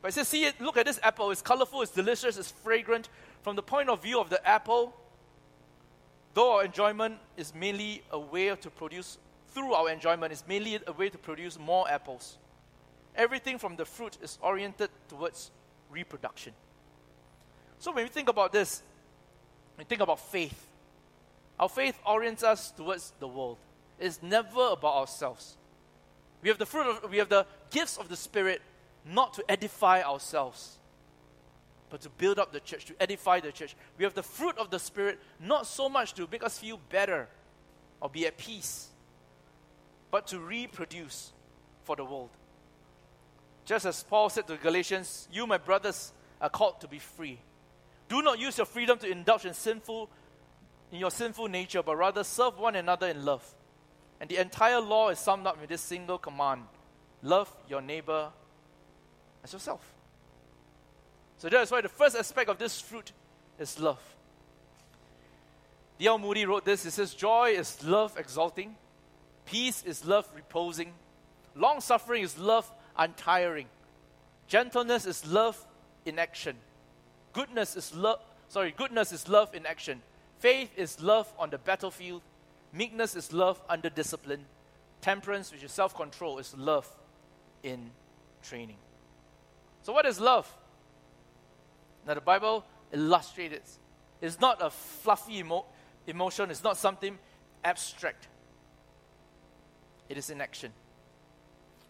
[0.00, 1.32] But he says, see look at this apple.
[1.32, 3.08] It's colorful, it's delicious, it's fragrant.
[3.42, 4.94] From the point of view of the apple,
[6.38, 10.92] though our enjoyment is mainly a way to produce, through our enjoyment, is mainly a
[10.92, 12.38] way to produce more apples.
[13.16, 15.50] Everything from the fruit is oriented towards
[15.90, 16.52] reproduction.
[17.80, 18.84] So when we think about this,
[19.76, 20.68] we think about faith.
[21.58, 23.58] Our faith orients us towards the world.
[23.98, 25.56] It's never about ourselves.
[26.40, 28.62] We have the fruit of, we have the gifts of the Spirit
[29.04, 30.77] not to edify ourselves,
[31.90, 33.74] but to build up the church, to edify the church.
[33.96, 37.28] We have the fruit of the Spirit, not so much to make us feel better
[38.00, 38.88] or be at peace,
[40.10, 41.32] but to reproduce
[41.84, 42.30] for the world.
[43.64, 47.38] Just as Paul said to the Galatians, You, my brothers, are called to be free.
[48.08, 50.08] Do not use your freedom to indulge in sinful
[50.90, 53.46] in your sinful nature, but rather serve one another in love.
[54.20, 56.62] And the entire law is summed up in this single command
[57.22, 58.30] love your neighbor
[59.42, 59.97] as yourself.
[61.38, 63.12] So that's why the first aspect of this fruit
[63.58, 64.02] is love.
[65.98, 66.18] D.L.
[66.18, 66.84] Moody wrote this.
[66.84, 68.76] He says, Joy is love exalting,
[69.46, 70.92] peace is love reposing,
[71.54, 73.66] long suffering is love untiring,
[74.46, 75.64] gentleness is love
[76.04, 76.56] in action,
[77.32, 78.20] goodness is love.
[78.48, 80.00] Sorry, goodness is love in action.
[80.38, 82.22] Faith is love on the battlefield.
[82.72, 84.44] Meekness is love under discipline.
[85.00, 86.88] Temperance, which is self control, is love
[87.62, 87.90] in
[88.42, 88.76] training.
[89.82, 90.50] So, what is love?
[92.08, 93.68] Now, the Bible illustrates it.
[94.22, 95.66] It's not a fluffy emo-
[96.06, 97.18] emotion, it's not something
[97.62, 98.28] abstract.
[100.08, 100.72] It is in action.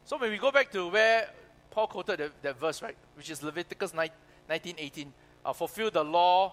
[0.05, 1.31] So, when we go back to where
[1.71, 5.13] Paul quoted that, that verse, right, which is Leviticus 19 18,
[5.45, 6.53] uh, fulfill the law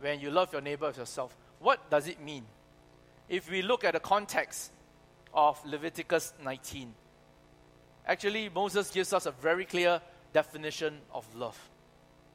[0.00, 1.34] when you love your neighbor as yourself.
[1.60, 2.44] What does it mean?
[3.26, 4.70] If we look at the context
[5.32, 6.92] of Leviticus 19,
[8.06, 10.02] actually, Moses gives us a very clear
[10.34, 11.58] definition of love.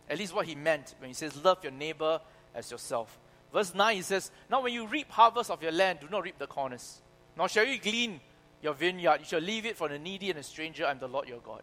[0.10, 2.20] At least what he meant when he says, Love your neighbor
[2.54, 3.20] as yourself.
[3.52, 6.38] Verse 9, he says, Now when you reap harvest of your land, do not reap
[6.38, 7.02] the corners.
[7.38, 8.20] Nor shall you glean
[8.62, 9.20] your vineyard.
[9.20, 10.86] You shall leave it for the needy and the stranger.
[10.86, 11.62] I'm the Lord your God.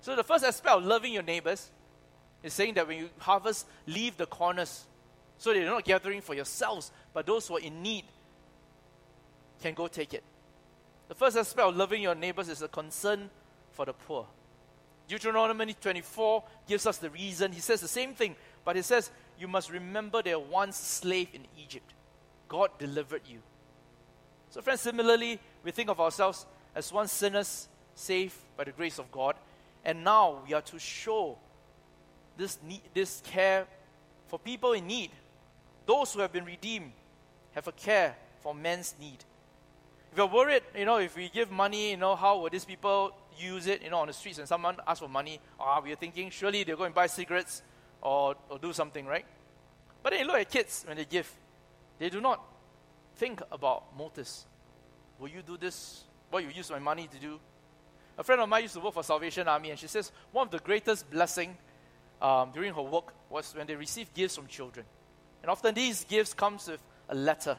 [0.00, 1.70] So the first aspect of loving your neighbors
[2.42, 4.84] is saying that when you harvest, leave the corners.
[5.38, 8.04] So they're not gathering for yourselves, but those who are in need
[9.60, 10.24] can go take it.
[11.08, 13.30] The first aspect of loving your neighbors is a concern
[13.72, 14.26] for the poor.
[15.12, 17.52] Deuteronomy 24 gives us the reason.
[17.52, 21.28] He says the same thing, but he says, You must remember they are once slave
[21.34, 21.92] in Egypt.
[22.48, 23.40] God delivered you.
[24.48, 29.12] So, friends, similarly, we think of ourselves as once sinners saved by the grace of
[29.12, 29.36] God,
[29.84, 31.36] and now we are to show
[32.38, 33.66] this, need, this care
[34.28, 35.10] for people in need.
[35.84, 36.92] Those who have been redeemed
[37.50, 39.22] have a care for men's need.
[40.12, 43.12] If you're worried, you know, if we give money, you know, how will these people
[43.38, 45.40] use it, you know, on the streets and someone asks for money?
[45.58, 47.62] Ah, we are thinking surely they're going to buy cigarettes
[48.02, 49.24] or, or do something, right?
[50.02, 51.32] But then you look at kids when they give,
[51.98, 52.44] they do not
[53.16, 54.44] think about motives.
[55.18, 56.04] Will you do this?
[56.30, 57.40] What you use my money to do?
[58.18, 60.50] A friend of mine used to work for Salvation Army, and she says one of
[60.50, 61.56] the greatest blessing
[62.20, 64.84] um, during her work was when they received gifts from children.
[65.40, 67.56] And often these gifts comes with a letter.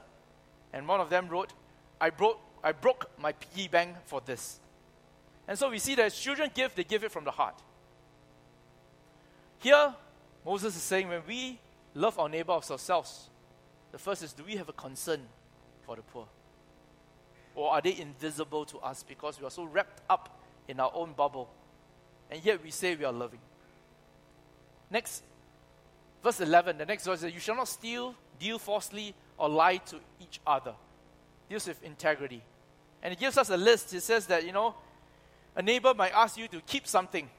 [0.71, 1.51] And one of them wrote,
[1.99, 4.59] I broke, I broke my piggy bank for this.
[5.47, 7.61] And so we see that as children give, they give it from the heart.
[9.59, 9.93] Here,
[10.45, 11.59] Moses is saying when we
[11.93, 13.29] love our neighbor as ourselves,
[13.91, 15.21] the first is do we have a concern
[15.85, 16.27] for the poor?
[17.55, 21.13] Or are they invisible to us because we are so wrapped up in our own
[21.13, 21.49] bubble?
[22.31, 23.39] And yet we say we are loving.
[24.89, 25.23] Next,
[26.23, 29.97] verse 11, the next verse says, You shall not steal, deal falsely, or lie to
[30.19, 30.73] each other.
[31.53, 32.41] Deals with integrity.
[33.03, 33.93] And it gives us a list.
[33.93, 34.73] It says that, you know,
[35.55, 37.29] a neighbor might ask you to keep something,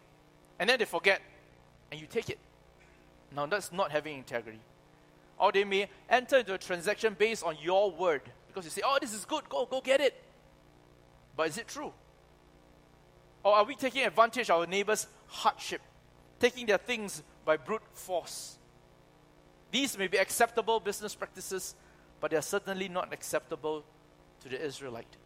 [0.57, 1.21] and then they forget,
[1.91, 2.39] and you take it.
[3.35, 4.61] Now, that's not having integrity.
[5.37, 8.99] Or they may enter into a transaction based on your word, because you say, oh,
[9.01, 10.15] this is good, go, go get it.
[11.37, 11.93] But is it true?
[13.43, 15.81] Or are we taking advantage of our neighbor's hardship,
[16.39, 18.59] taking their things by brute force.
[19.73, 21.75] These may be acceptable business practices,
[22.21, 23.83] but they are certainly not acceptable
[24.45, 25.17] to the Israelite.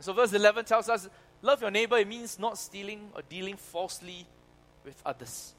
[0.00, 1.08] So, verse 11 tells us
[1.40, 4.26] love your neighbor, it means not stealing or dealing falsely
[4.84, 5.54] with others.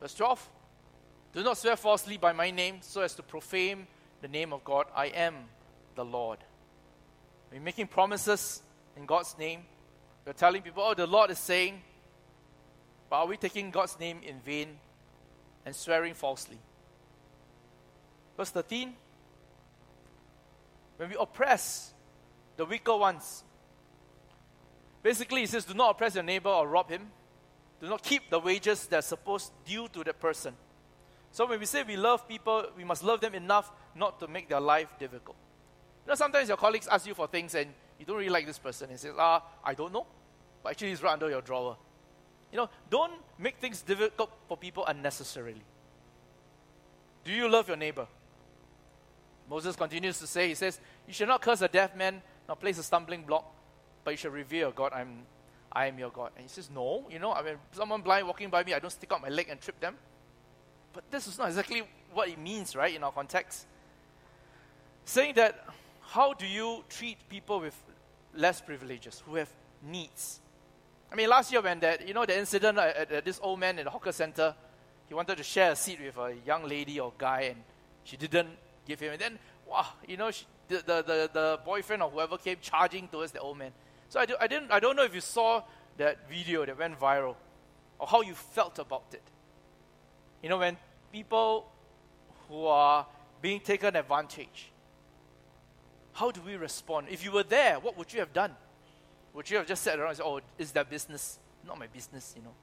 [0.00, 0.48] Verse 12
[1.34, 3.86] Do not swear falsely by my name so as to profane
[4.22, 4.86] the name of God.
[4.94, 5.34] I am
[5.94, 6.38] the Lord.
[7.52, 8.62] We're making promises
[8.96, 9.60] in God's name.
[10.24, 11.80] We're telling people, oh, the Lord is saying,
[13.08, 14.78] but are we taking God's name in vain
[15.64, 16.58] and swearing falsely?
[18.36, 18.94] Verse 13
[20.96, 21.92] When we oppress
[22.56, 23.44] the weaker ones,
[25.02, 27.10] basically it says, Do not oppress your neighbor or rob him.
[27.80, 30.54] Do not keep the wages that are supposed due to that person.
[31.30, 34.48] So when we say we love people, we must love them enough not to make
[34.48, 35.36] their life difficult.
[36.06, 38.58] You know, sometimes your colleagues ask you for things and you don't really like this
[38.58, 40.06] person and says, ah, I don't know.
[40.62, 41.76] But actually it's right under your drawer.
[42.50, 45.62] You know, don't make things difficult for people unnecessarily.
[47.24, 48.06] Do you love your neighbor?
[49.48, 52.78] Moses continues to say, he says, You should not curse a deaf man, nor place
[52.78, 53.44] a stumbling block,
[54.04, 54.92] but you should revere God.
[54.92, 55.22] I'm,
[55.72, 56.32] I am your God.
[56.36, 58.90] And he says, No, you know, I mean, someone blind walking by me, I don't
[58.90, 59.94] stick out my leg and trip them.
[60.92, 61.82] But this is not exactly
[62.12, 63.66] what it means, right, in our context.
[65.04, 65.64] Saying that,
[66.00, 67.76] how do you treat people with
[68.34, 69.50] less privileges, who have
[69.82, 70.40] needs?
[71.12, 73.78] I mean, last year when that, you know, the incident at, at this old man
[73.78, 74.54] in the hawker center,
[75.08, 77.62] he wanted to share a seat with a young lady or guy, and
[78.02, 78.48] she didn't
[78.86, 79.12] give him.
[79.12, 83.08] And then, wow, you know, she, the, the, the, the boyfriend or whoever came charging
[83.08, 83.72] towards the old man.
[84.08, 85.62] So I, do, I, didn't, I don't know if you saw
[85.96, 87.34] that video that went viral
[87.98, 89.22] or how you felt about it.
[90.42, 90.76] You know, when
[91.12, 91.66] people
[92.48, 93.06] who are
[93.40, 94.70] being taken advantage,
[96.12, 97.08] how do we respond?
[97.10, 98.54] If you were there, what would you have done?
[99.34, 102.32] Would you have just sat around and said, Oh, it's their business, not my business,
[102.36, 102.54] you know?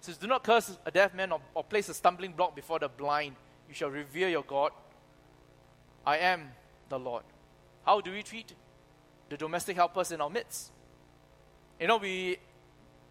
[0.00, 2.78] It says, Do not curse a deaf man or, or place a stumbling block before
[2.78, 3.36] the blind.
[3.74, 4.70] You shall revere your God.
[6.06, 6.52] I am
[6.88, 7.24] the Lord.
[7.84, 8.54] How do we treat
[9.28, 10.70] the domestic helpers in our midst?
[11.80, 12.36] You know, we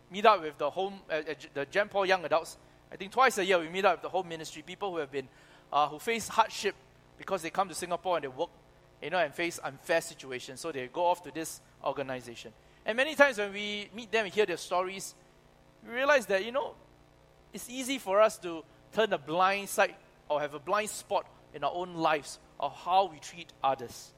[0.10, 2.56] meet up with the home, uh, uh, the Gen Paul young adults.
[2.90, 5.12] I think twice a year we meet up with the home ministry, people who have
[5.12, 5.28] been,
[5.74, 6.76] uh, who face hardship
[7.18, 8.50] because they come to Singapore and they work,
[9.02, 10.62] you know, and face unfair situations.
[10.62, 12.54] So they go off to this organization.
[12.86, 15.14] And many times when we meet them and hear their stories,
[15.86, 16.76] we realize that, you know,
[17.52, 19.96] it's easy for us to turn a blind side
[20.34, 24.14] or have a blind spot in our own lives of how we treat others.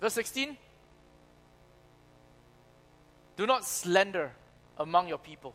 [0.00, 0.56] Verse 16
[3.36, 4.32] Do not slander
[4.78, 5.54] among your people.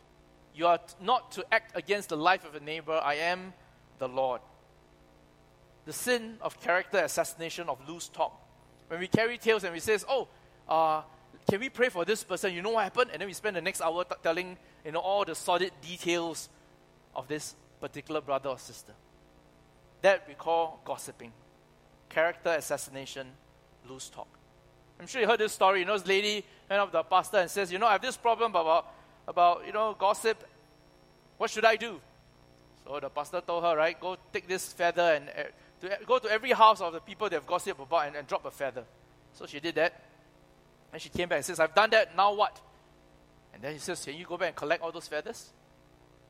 [0.54, 3.00] You are not to act against the life of a neighbor.
[3.02, 3.52] I am
[3.98, 4.40] the Lord.
[5.84, 8.44] The sin of character assassination, of loose talk.
[8.88, 10.28] When we carry tales and we say, oh,
[10.68, 11.02] uh,
[11.48, 12.52] can we pray for this person?
[12.52, 13.10] You know what happened?
[13.12, 16.48] And then we spend the next hour t- telling you know, all the sordid details
[17.14, 18.92] of this particular brother or sister.
[20.02, 21.32] That we call gossiping.
[22.08, 23.26] Character assassination,
[23.88, 24.28] loose talk.
[25.00, 25.80] I'm sure you heard this story.
[25.80, 28.02] You know, this lady went up to the pastor and says, You know, I have
[28.02, 28.92] this problem about,
[29.26, 30.42] about you know, gossip.
[31.36, 32.00] What should I do?
[32.84, 35.42] So the pastor told her, right, go take this feather and uh,
[35.80, 38.50] to, go to every house of the people they've gossiped about and, and drop a
[38.50, 38.84] feather.
[39.34, 40.04] So she did that.
[40.92, 42.58] And she came back and says, I've done that, now what?
[43.52, 45.50] And then he says, Can you go back and collect all those feathers?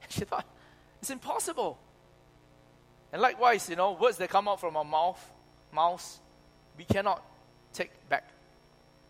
[0.02, 0.46] And she thought,
[1.00, 1.78] It's impossible.
[3.12, 5.32] And likewise, you know, words that come out from our mouth,
[5.72, 6.18] mouths,
[6.76, 7.22] we cannot
[7.72, 8.24] take back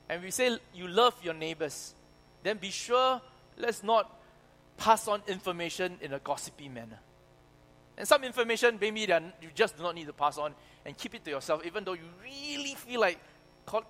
[0.09, 1.95] and we say you love your neighbors,
[2.43, 3.21] then be sure
[3.59, 4.19] let's not
[4.77, 6.99] pass on information in a gossipy manner.
[7.97, 10.55] And some information, maybe that you just do not need to pass on
[10.87, 13.19] and keep it to yourself, even though you really feel like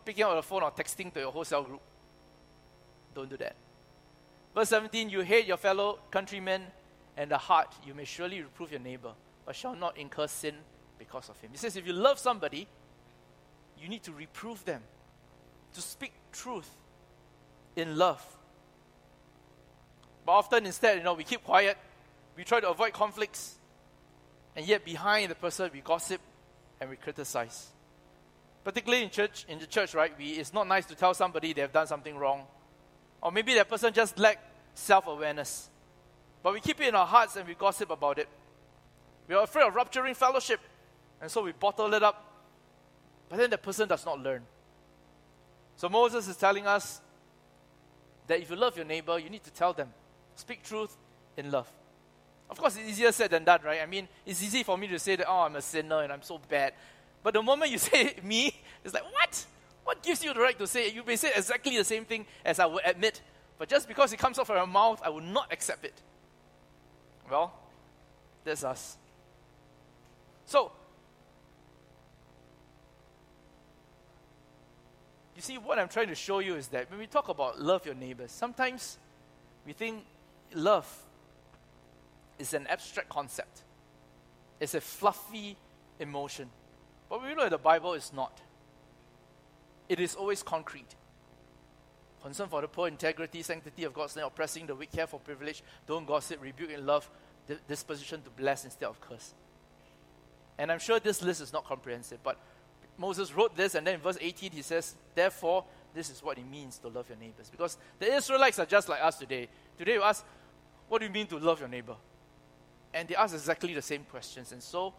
[0.04, 1.80] picking up the phone or texting to your whole cell group.
[3.14, 3.54] Don't do that.
[4.54, 6.62] Verse 17 You hate your fellow countrymen,
[7.18, 9.10] and the heart you may surely reprove your neighbor,
[9.44, 10.54] but shall not incur sin
[10.98, 11.50] because of him.
[11.50, 12.68] He says, If you love somebody,
[13.82, 14.80] you need to reprove them
[15.74, 16.70] to speak truth
[17.74, 18.24] in love.
[20.24, 21.76] But often instead, you know, we keep quiet,
[22.36, 23.56] we try to avoid conflicts,
[24.54, 26.20] and yet behind the person we gossip
[26.80, 27.68] and we criticize.
[28.62, 30.12] Particularly in church, in the church, right?
[30.16, 32.44] We, it's not nice to tell somebody they have done something wrong.
[33.20, 34.38] Or maybe that person just lack
[34.74, 35.70] self-awareness.
[36.42, 38.28] But we keep it in our hearts and we gossip about it.
[39.26, 40.60] We are afraid of rupturing fellowship.
[41.20, 42.24] And so we bottle it up.
[43.28, 44.42] But then the person does not learn.
[45.76, 47.00] So Moses is telling us
[48.26, 49.88] that if you love your neighbor, you need to tell them.
[50.36, 50.96] Speak truth
[51.36, 51.70] in love.
[52.50, 53.80] Of course, it's easier said than done, right?
[53.82, 56.22] I mean, it's easy for me to say that, oh, I'm a sinner and I'm
[56.22, 56.72] so bad.
[57.22, 59.46] But the moment you say me, it's like, what?
[59.84, 60.94] What gives you the right to say it?
[60.94, 63.22] You may say exactly the same thing as I would admit,
[63.58, 66.02] but just because it comes out from your mouth, I will not accept it.
[67.30, 67.52] Well,
[68.44, 68.96] that's us.
[70.46, 70.72] So,
[75.38, 77.86] You see, what I'm trying to show you is that when we talk about love
[77.86, 78.98] your neighbors, sometimes
[79.64, 80.04] we think
[80.52, 80.84] love
[82.40, 83.62] is an abstract concept,
[84.58, 85.56] it's a fluffy
[86.00, 86.50] emotion.
[87.08, 88.40] But we know the Bible is not.
[89.88, 90.96] It is always concrete.
[92.22, 95.62] Concern for the poor, integrity, sanctity of God's name, oppressing the weak, care for privilege,
[95.86, 97.08] don't gossip, rebuke in love,
[97.68, 99.34] disposition to bless instead of curse.
[100.58, 102.36] And I'm sure this list is not comprehensive, but
[102.96, 105.64] Moses wrote this, and then in verse 18 he says, Therefore,
[105.94, 107.48] this is what it means to love your neighbors.
[107.48, 109.48] Because the Israelites are just like us today.
[109.78, 110.24] Today you ask,
[110.88, 111.94] What do you mean to love your neighbor?
[112.92, 114.92] And they ask exactly the same questions, and so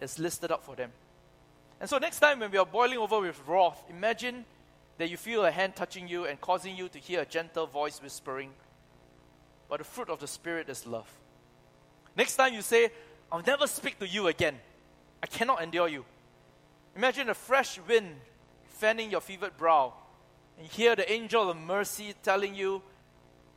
[0.00, 0.90] it's listed up for them.
[1.80, 4.46] And so next time when we are boiling over with wrath, imagine
[4.98, 8.00] that you feel a hand touching you and causing you to hear a gentle voice
[8.02, 8.50] whispering,
[9.68, 11.10] But the fruit of the Spirit is love.
[12.16, 12.90] Next time you say,
[13.32, 14.56] I'll never speak to you again.
[15.22, 16.04] I cannot endure you.
[16.94, 18.14] Imagine a fresh wind
[18.68, 19.94] fanning your fevered brow,
[20.58, 22.82] and hear the angel of mercy telling you,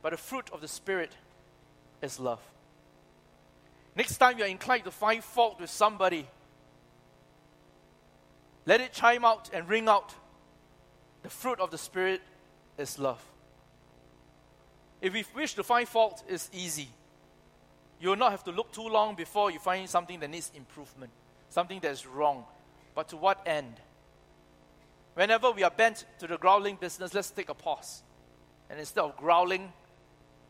[0.02, 1.12] but the fruit of the Spirit
[2.02, 2.40] is love.
[3.94, 6.26] Next time you're inclined to find fault with somebody,
[8.64, 10.14] let it chime out and ring out.
[11.28, 12.22] The fruit of the Spirit
[12.78, 13.22] is love.
[15.02, 16.88] If we wish to find fault, it's easy.
[18.00, 21.12] You will not have to look too long before you find something that needs improvement,
[21.50, 22.46] something that is wrong,
[22.94, 23.74] but to what end?
[25.12, 28.02] Whenever we are bent to the growling business, let's take a pause
[28.70, 29.70] And instead of growling,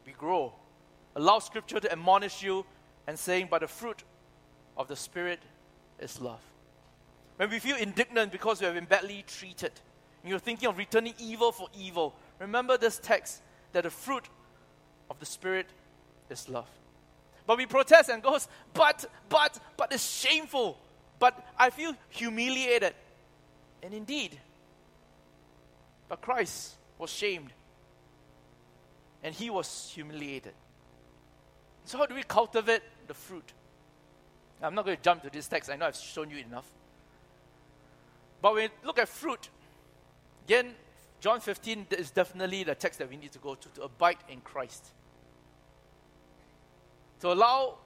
[0.07, 0.53] we grow.
[1.17, 2.65] Allow Scripture to admonish you
[3.09, 4.05] and saying, But the fruit
[4.77, 5.41] of the Spirit
[5.99, 6.45] is love.
[7.35, 9.73] When we feel indignant because we have been badly treated,
[10.23, 13.43] and you're thinking of returning evil for evil, remember this text
[13.73, 14.25] that the fruit
[15.11, 15.67] of the Spirit
[16.31, 16.69] is love.
[17.47, 20.79] But we protest and goes, but, but, but it's shameful.
[21.19, 22.95] But I feel humiliated.
[23.83, 24.39] And indeed,
[26.09, 27.53] but Christ was shamed.
[29.23, 30.53] And he was humiliated.
[31.85, 33.53] So, how do we cultivate the fruit?
[34.63, 35.71] I'm not going to jump to this text.
[35.71, 36.67] I know I've shown you enough.
[38.43, 39.49] But when we look at fruit,
[40.49, 40.75] again,
[41.21, 44.41] John 15 is definitely the text that we need to go to to abide in
[44.41, 44.93] Christ
[47.21, 47.79] to allow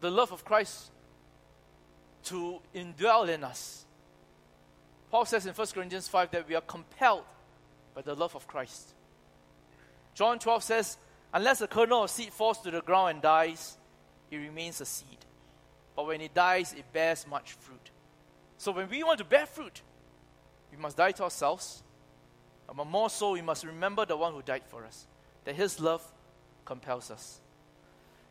[0.00, 0.90] the love of Christ
[2.24, 3.84] to indwell in us.
[5.10, 7.24] Paul says in 1 Corinthians 5 that we are compelled
[7.94, 8.94] by the love of Christ.
[10.14, 10.98] John 12 says,
[11.32, 13.76] Unless a kernel of seed falls to the ground and dies,
[14.30, 15.18] it remains a seed.
[15.94, 17.90] But when it dies, it bears much fruit.
[18.56, 19.82] So when we want to bear fruit,
[20.70, 21.82] we must die to ourselves.
[22.74, 25.06] But more so, we must remember the one who died for us,
[25.44, 26.04] that his love
[26.64, 27.40] compels us.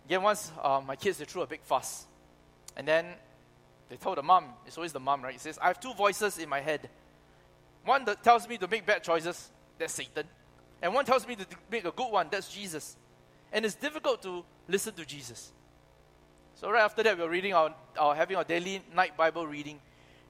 [0.06, 2.06] Again, once uh, my kids, they threw a big fuss.
[2.76, 3.08] And then
[3.90, 5.34] they told the mom, it's always the mom, right?
[5.34, 6.90] He says, I have two voices in my head.
[7.84, 10.26] One that tells me to make bad choices, that's Satan.
[10.82, 12.96] And one tells me to make a good one, that's Jesus.
[13.52, 15.52] And it's difficult to listen to Jesus.
[16.56, 19.80] So right after that, we were reading our, our having our daily night Bible reading.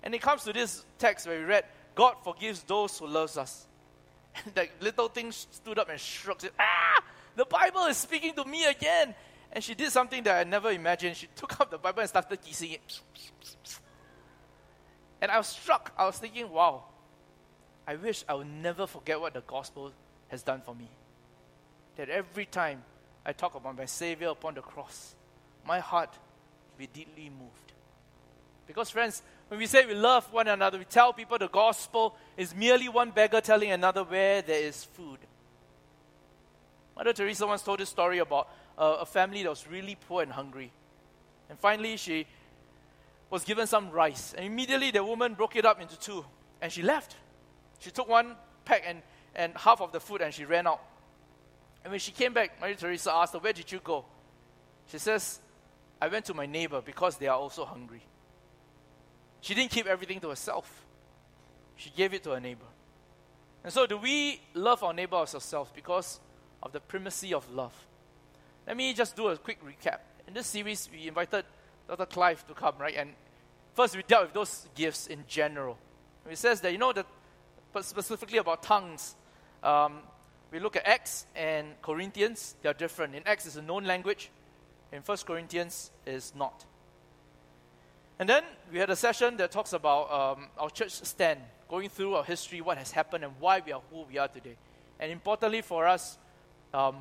[0.04, 1.66] And it comes to this text where we read,
[1.98, 3.66] God forgives those who loves us.
[4.46, 6.54] And that little thing stood up and shrugged it.
[6.60, 7.04] Ah!
[7.36, 9.16] The Bible is speaking to me again.
[9.52, 11.16] And she did something that I never imagined.
[11.16, 13.00] She took up the Bible and started kissing it.
[15.20, 15.92] And I was struck.
[15.98, 16.84] I was thinking, wow,
[17.88, 19.92] I wish I would never forget what the gospel
[20.28, 20.90] has done for me.
[21.96, 22.84] That every time
[23.26, 25.16] I talk about my Savior upon the cross,
[25.66, 26.14] my heart
[26.78, 27.74] be deeply moved.
[28.68, 32.54] Because, friends, when we say we love one another, we tell people the gospel is
[32.54, 35.20] merely one beggar telling another where there is food.
[36.96, 40.32] Mother Teresa once told this story about a, a family that was really poor and
[40.32, 40.72] hungry.
[41.50, 42.26] And finally, she
[43.30, 44.34] was given some rice.
[44.36, 46.26] And immediately, the woman broke it up into two.
[46.62, 47.16] And she left.
[47.80, 48.36] She took one
[48.66, 49.02] pack and,
[49.36, 50.82] and half of the food and she ran out.
[51.84, 54.04] And when she came back, Mother Teresa asked her, Where did you go?
[54.88, 55.40] She says,
[56.02, 58.02] I went to my neighbor because they are also hungry.
[59.42, 60.86] She didn't keep everything to herself,
[61.76, 62.66] she gave it to her neighbor.
[63.64, 66.20] And so, do we love our neighbor as ourselves because
[66.64, 67.74] of the primacy of love?
[68.66, 70.00] Let me just do a quick recap.
[70.28, 71.46] In this series, we invited
[71.88, 72.06] Dr.
[72.06, 72.96] Clive to come, right?
[72.96, 73.12] And
[73.74, 75.78] first, we dealt with those gifts in general.
[76.30, 77.06] It says that, you know, that,
[77.82, 79.16] specifically about tongues,
[79.64, 80.00] um,
[80.52, 83.16] we look at Acts and Corinthians, they are different.
[83.16, 84.30] In Acts, it's a known language,
[84.92, 86.66] in First Corinthians, is not.
[88.20, 91.40] And then we had a session that talks about um, our church stand,
[91.70, 94.56] going through our history, what has happened, and why we are who we are today.
[95.00, 96.18] And importantly for us,
[96.74, 96.96] um,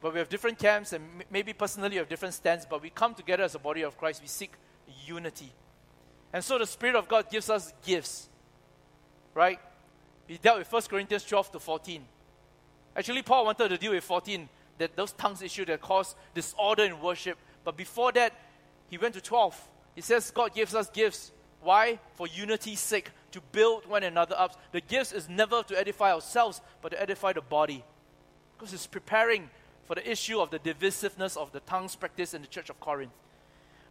[0.00, 2.90] but we have different camps and m- maybe personally we have different stands, but we
[2.90, 4.20] come together as a body of Christ.
[4.20, 4.52] We seek
[5.06, 5.50] unity.
[6.32, 8.28] And so the Spirit of God gives us gifts,
[9.34, 9.58] right?
[10.28, 12.04] We dealt with 1 Corinthians 12 to 14.
[12.94, 17.00] Actually, Paul wanted to deal with 14, that those tongues issue that caused disorder in
[17.00, 17.38] worship.
[17.64, 18.32] But before that,
[18.90, 19.68] he went to 12.
[19.96, 21.32] He says God gives us gifts.
[21.60, 21.98] Why?
[22.14, 24.60] For unity's sake, to build one another up.
[24.70, 27.82] The gifts is never to edify ourselves, but to edify the body.
[28.56, 29.50] Because it's preparing
[29.86, 33.10] for the issue of the divisiveness of the tongues practice in the church of Corinth.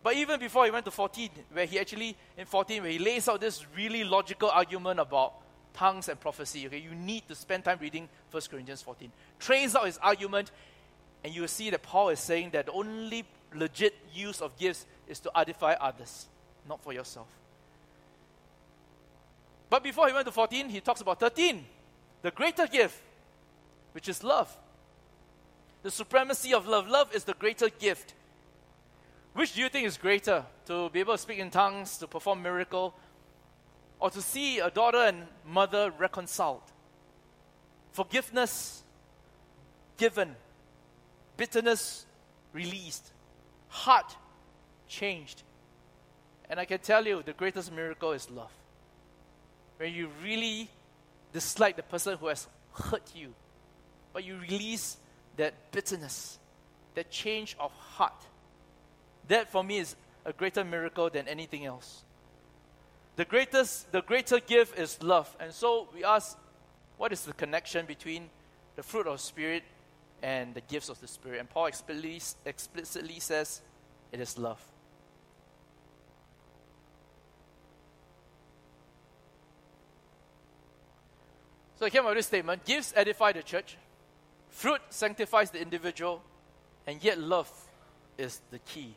[0.03, 3.27] But even before he went to 14, where he actually, in 14, where he lays
[3.27, 5.33] out this really logical argument about
[5.73, 9.11] tongues and prophecy, okay, you need to spend time reading 1 Corinthians 14.
[9.39, 10.51] Trains out his argument,
[11.23, 14.85] and you will see that Paul is saying that the only legit use of gifts
[15.07, 16.27] is to edify others,
[16.67, 17.27] not for yourself.
[19.69, 21.65] But before he went to 14, he talks about 13,
[22.21, 22.99] the greater gift,
[23.93, 24.55] which is love
[25.85, 26.87] the supremacy of love.
[26.87, 28.15] Love is the greater gift.
[29.33, 30.43] Which do you think is greater?
[30.65, 32.95] To be able to speak in tongues, to perform miracle,
[33.99, 36.63] or to see a daughter and mother reconciled?
[37.91, 38.81] Forgiveness
[39.97, 40.35] given,
[41.37, 42.07] bitterness
[42.51, 43.11] released,
[43.67, 44.15] heart
[44.87, 45.43] changed.
[46.49, 48.51] And I can tell you the greatest miracle is love.
[49.77, 50.69] When you really
[51.33, 53.33] dislike the person who has hurt you,
[54.13, 54.97] but you release
[55.37, 56.39] that bitterness,
[56.93, 58.25] that change of heart.
[59.27, 62.03] That for me is a greater miracle than anything else.
[63.15, 65.35] The greatest, the greater gift is love.
[65.39, 66.37] And so we ask
[66.97, 68.29] What is the connection between
[68.75, 69.63] the fruit of Spirit
[70.21, 71.39] and the gifts of the Spirit?
[71.39, 73.61] And Paul explicitly, explicitly says
[74.11, 74.61] it is love.
[81.77, 83.77] So I came up with this statement gifts edify the church,
[84.49, 86.21] fruit sanctifies the individual,
[86.87, 87.51] and yet love
[88.17, 88.95] is the key.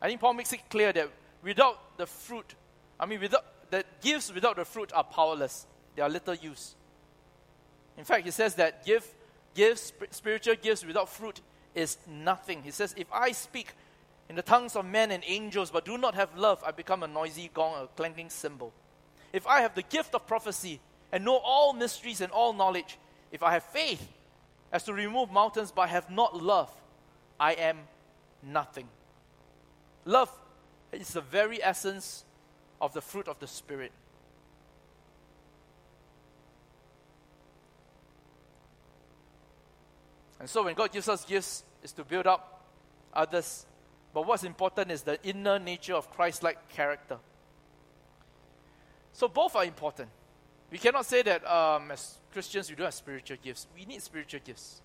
[0.00, 1.10] I think Paul makes it clear that
[1.42, 2.54] without the fruit,
[3.00, 5.66] I mean, without the gifts without the fruit are powerless.
[5.94, 6.74] They are little use.
[7.96, 9.06] In fact, he says that give,
[9.54, 11.40] gifts, spiritual gifts without fruit
[11.74, 12.62] is nothing.
[12.62, 13.72] He says, if I speak
[14.28, 17.06] in the tongues of men and angels but do not have love, I become a
[17.06, 18.72] noisy gong, a clanking cymbal.
[19.32, 20.80] If I have the gift of prophecy
[21.12, 22.98] and know all mysteries and all knowledge,
[23.32, 24.06] if I have faith
[24.72, 26.70] as to remove mountains but have not love,
[27.38, 27.78] I am
[28.42, 28.88] nothing.
[30.04, 30.30] Love
[30.92, 32.24] is the very essence
[32.80, 33.92] of the fruit of the Spirit.
[40.38, 42.64] And so when God gives us gifts, is to build up
[43.14, 43.64] others.
[44.12, 47.18] But what's important is the inner nature of Christ like character.
[49.12, 50.08] So both are important.
[50.70, 53.66] We cannot say that um, as Christians we don't have spiritual gifts.
[53.74, 54.82] We need spiritual gifts.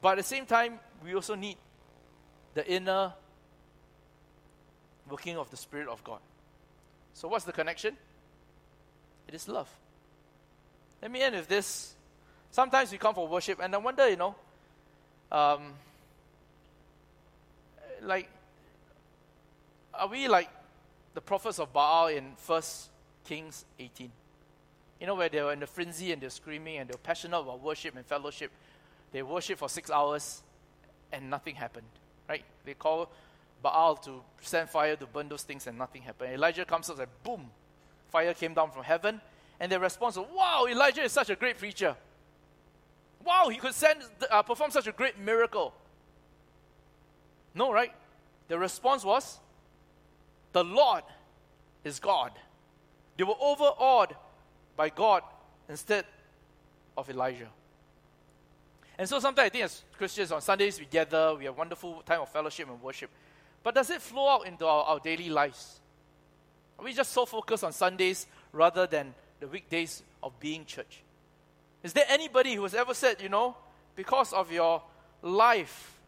[0.00, 1.56] But at the same time, we also need
[2.54, 3.12] the inner
[5.08, 6.18] working of the Spirit of God.
[7.12, 7.96] So, what's the connection?
[9.28, 9.68] It is love.
[11.00, 11.94] Let me end with this.
[12.50, 14.34] Sometimes we come for worship, and I wonder, you know,
[15.30, 15.72] um,
[18.02, 18.28] like,
[19.94, 20.50] are we like
[21.14, 22.90] the prophets of Baal in First
[23.24, 24.10] Kings 18?
[25.00, 27.62] You know, where they were in the frenzy and they're screaming and they're passionate about
[27.62, 28.50] worship and fellowship.
[29.12, 30.42] They worship for six hours
[31.12, 31.86] and nothing happened,
[32.28, 32.44] right?
[32.64, 33.10] They call
[33.62, 36.32] Baal to send fire to burn those things and nothing happened.
[36.32, 37.50] Elijah comes up and boom,
[38.08, 39.20] fire came down from heaven.
[39.60, 41.96] And their response was, wow, Elijah is such a great preacher.
[43.24, 45.72] Wow, he could send, uh, perform such a great miracle.
[47.54, 47.92] No, right?
[48.48, 49.38] The response was,
[50.52, 51.04] the Lord
[51.84, 52.32] is God.
[53.16, 54.16] They were overawed
[54.76, 55.22] by God
[55.68, 56.04] instead
[56.96, 57.48] of Elijah.
[58.98, 62.20] And so sometimes I think as Christians on Sundays we gather, we have wonderful time
[62.20, 63.10] of fellowship and worship.
[63.62, 65.80] But does it flow out into our, our daily lives?
[66.78, 71.00] Are we just so focused on Sundays rather than the weekdays of being church?
[71.82, 73.56] Is there anybody who has ever said, you know,
[73.96, 74.82] because of your
[75.22, 75.98] life,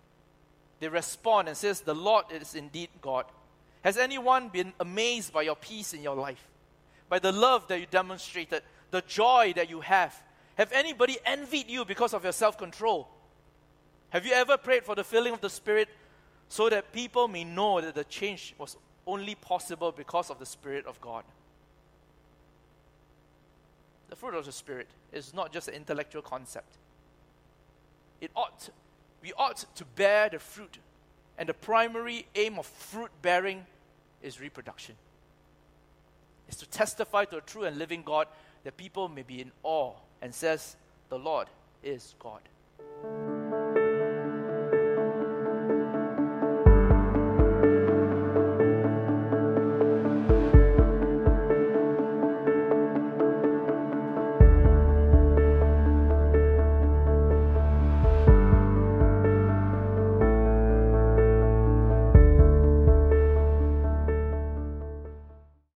[0.80, 3.24] they respond and says, the Lord is indeed God?
[3.82, 6.44] Has anyone been amazed by your peace in your life?
[7.08, 10.14] By the love that you demonstrated, the joy that you have?
[10.56, 13.08] Have anybody envied you because of your self control?
[14.10, 15.88] Have you ever prayed for the filling of the Spirit
[16.48, 18.76] so that people may know that the change was
[19.06, 21.24] only possible because of the Spirit of God.
[24.08, 26.76] The fruit of the Spirit is not just an intellectual concept.
[28.20, 28.68] It ought,
[29.22, 30.78] we ought to bear the fruit,
[31.38, 33.66] and the primary aim of fruit bearing
[34.22, 34.94] is reproduction.
[36.48, 38.28] Is to testify to a true and living God
[38.64, 40.76] that people may be in awe and says,
[41.08, 41.48] The Lord
[41.82, 42.42] is God.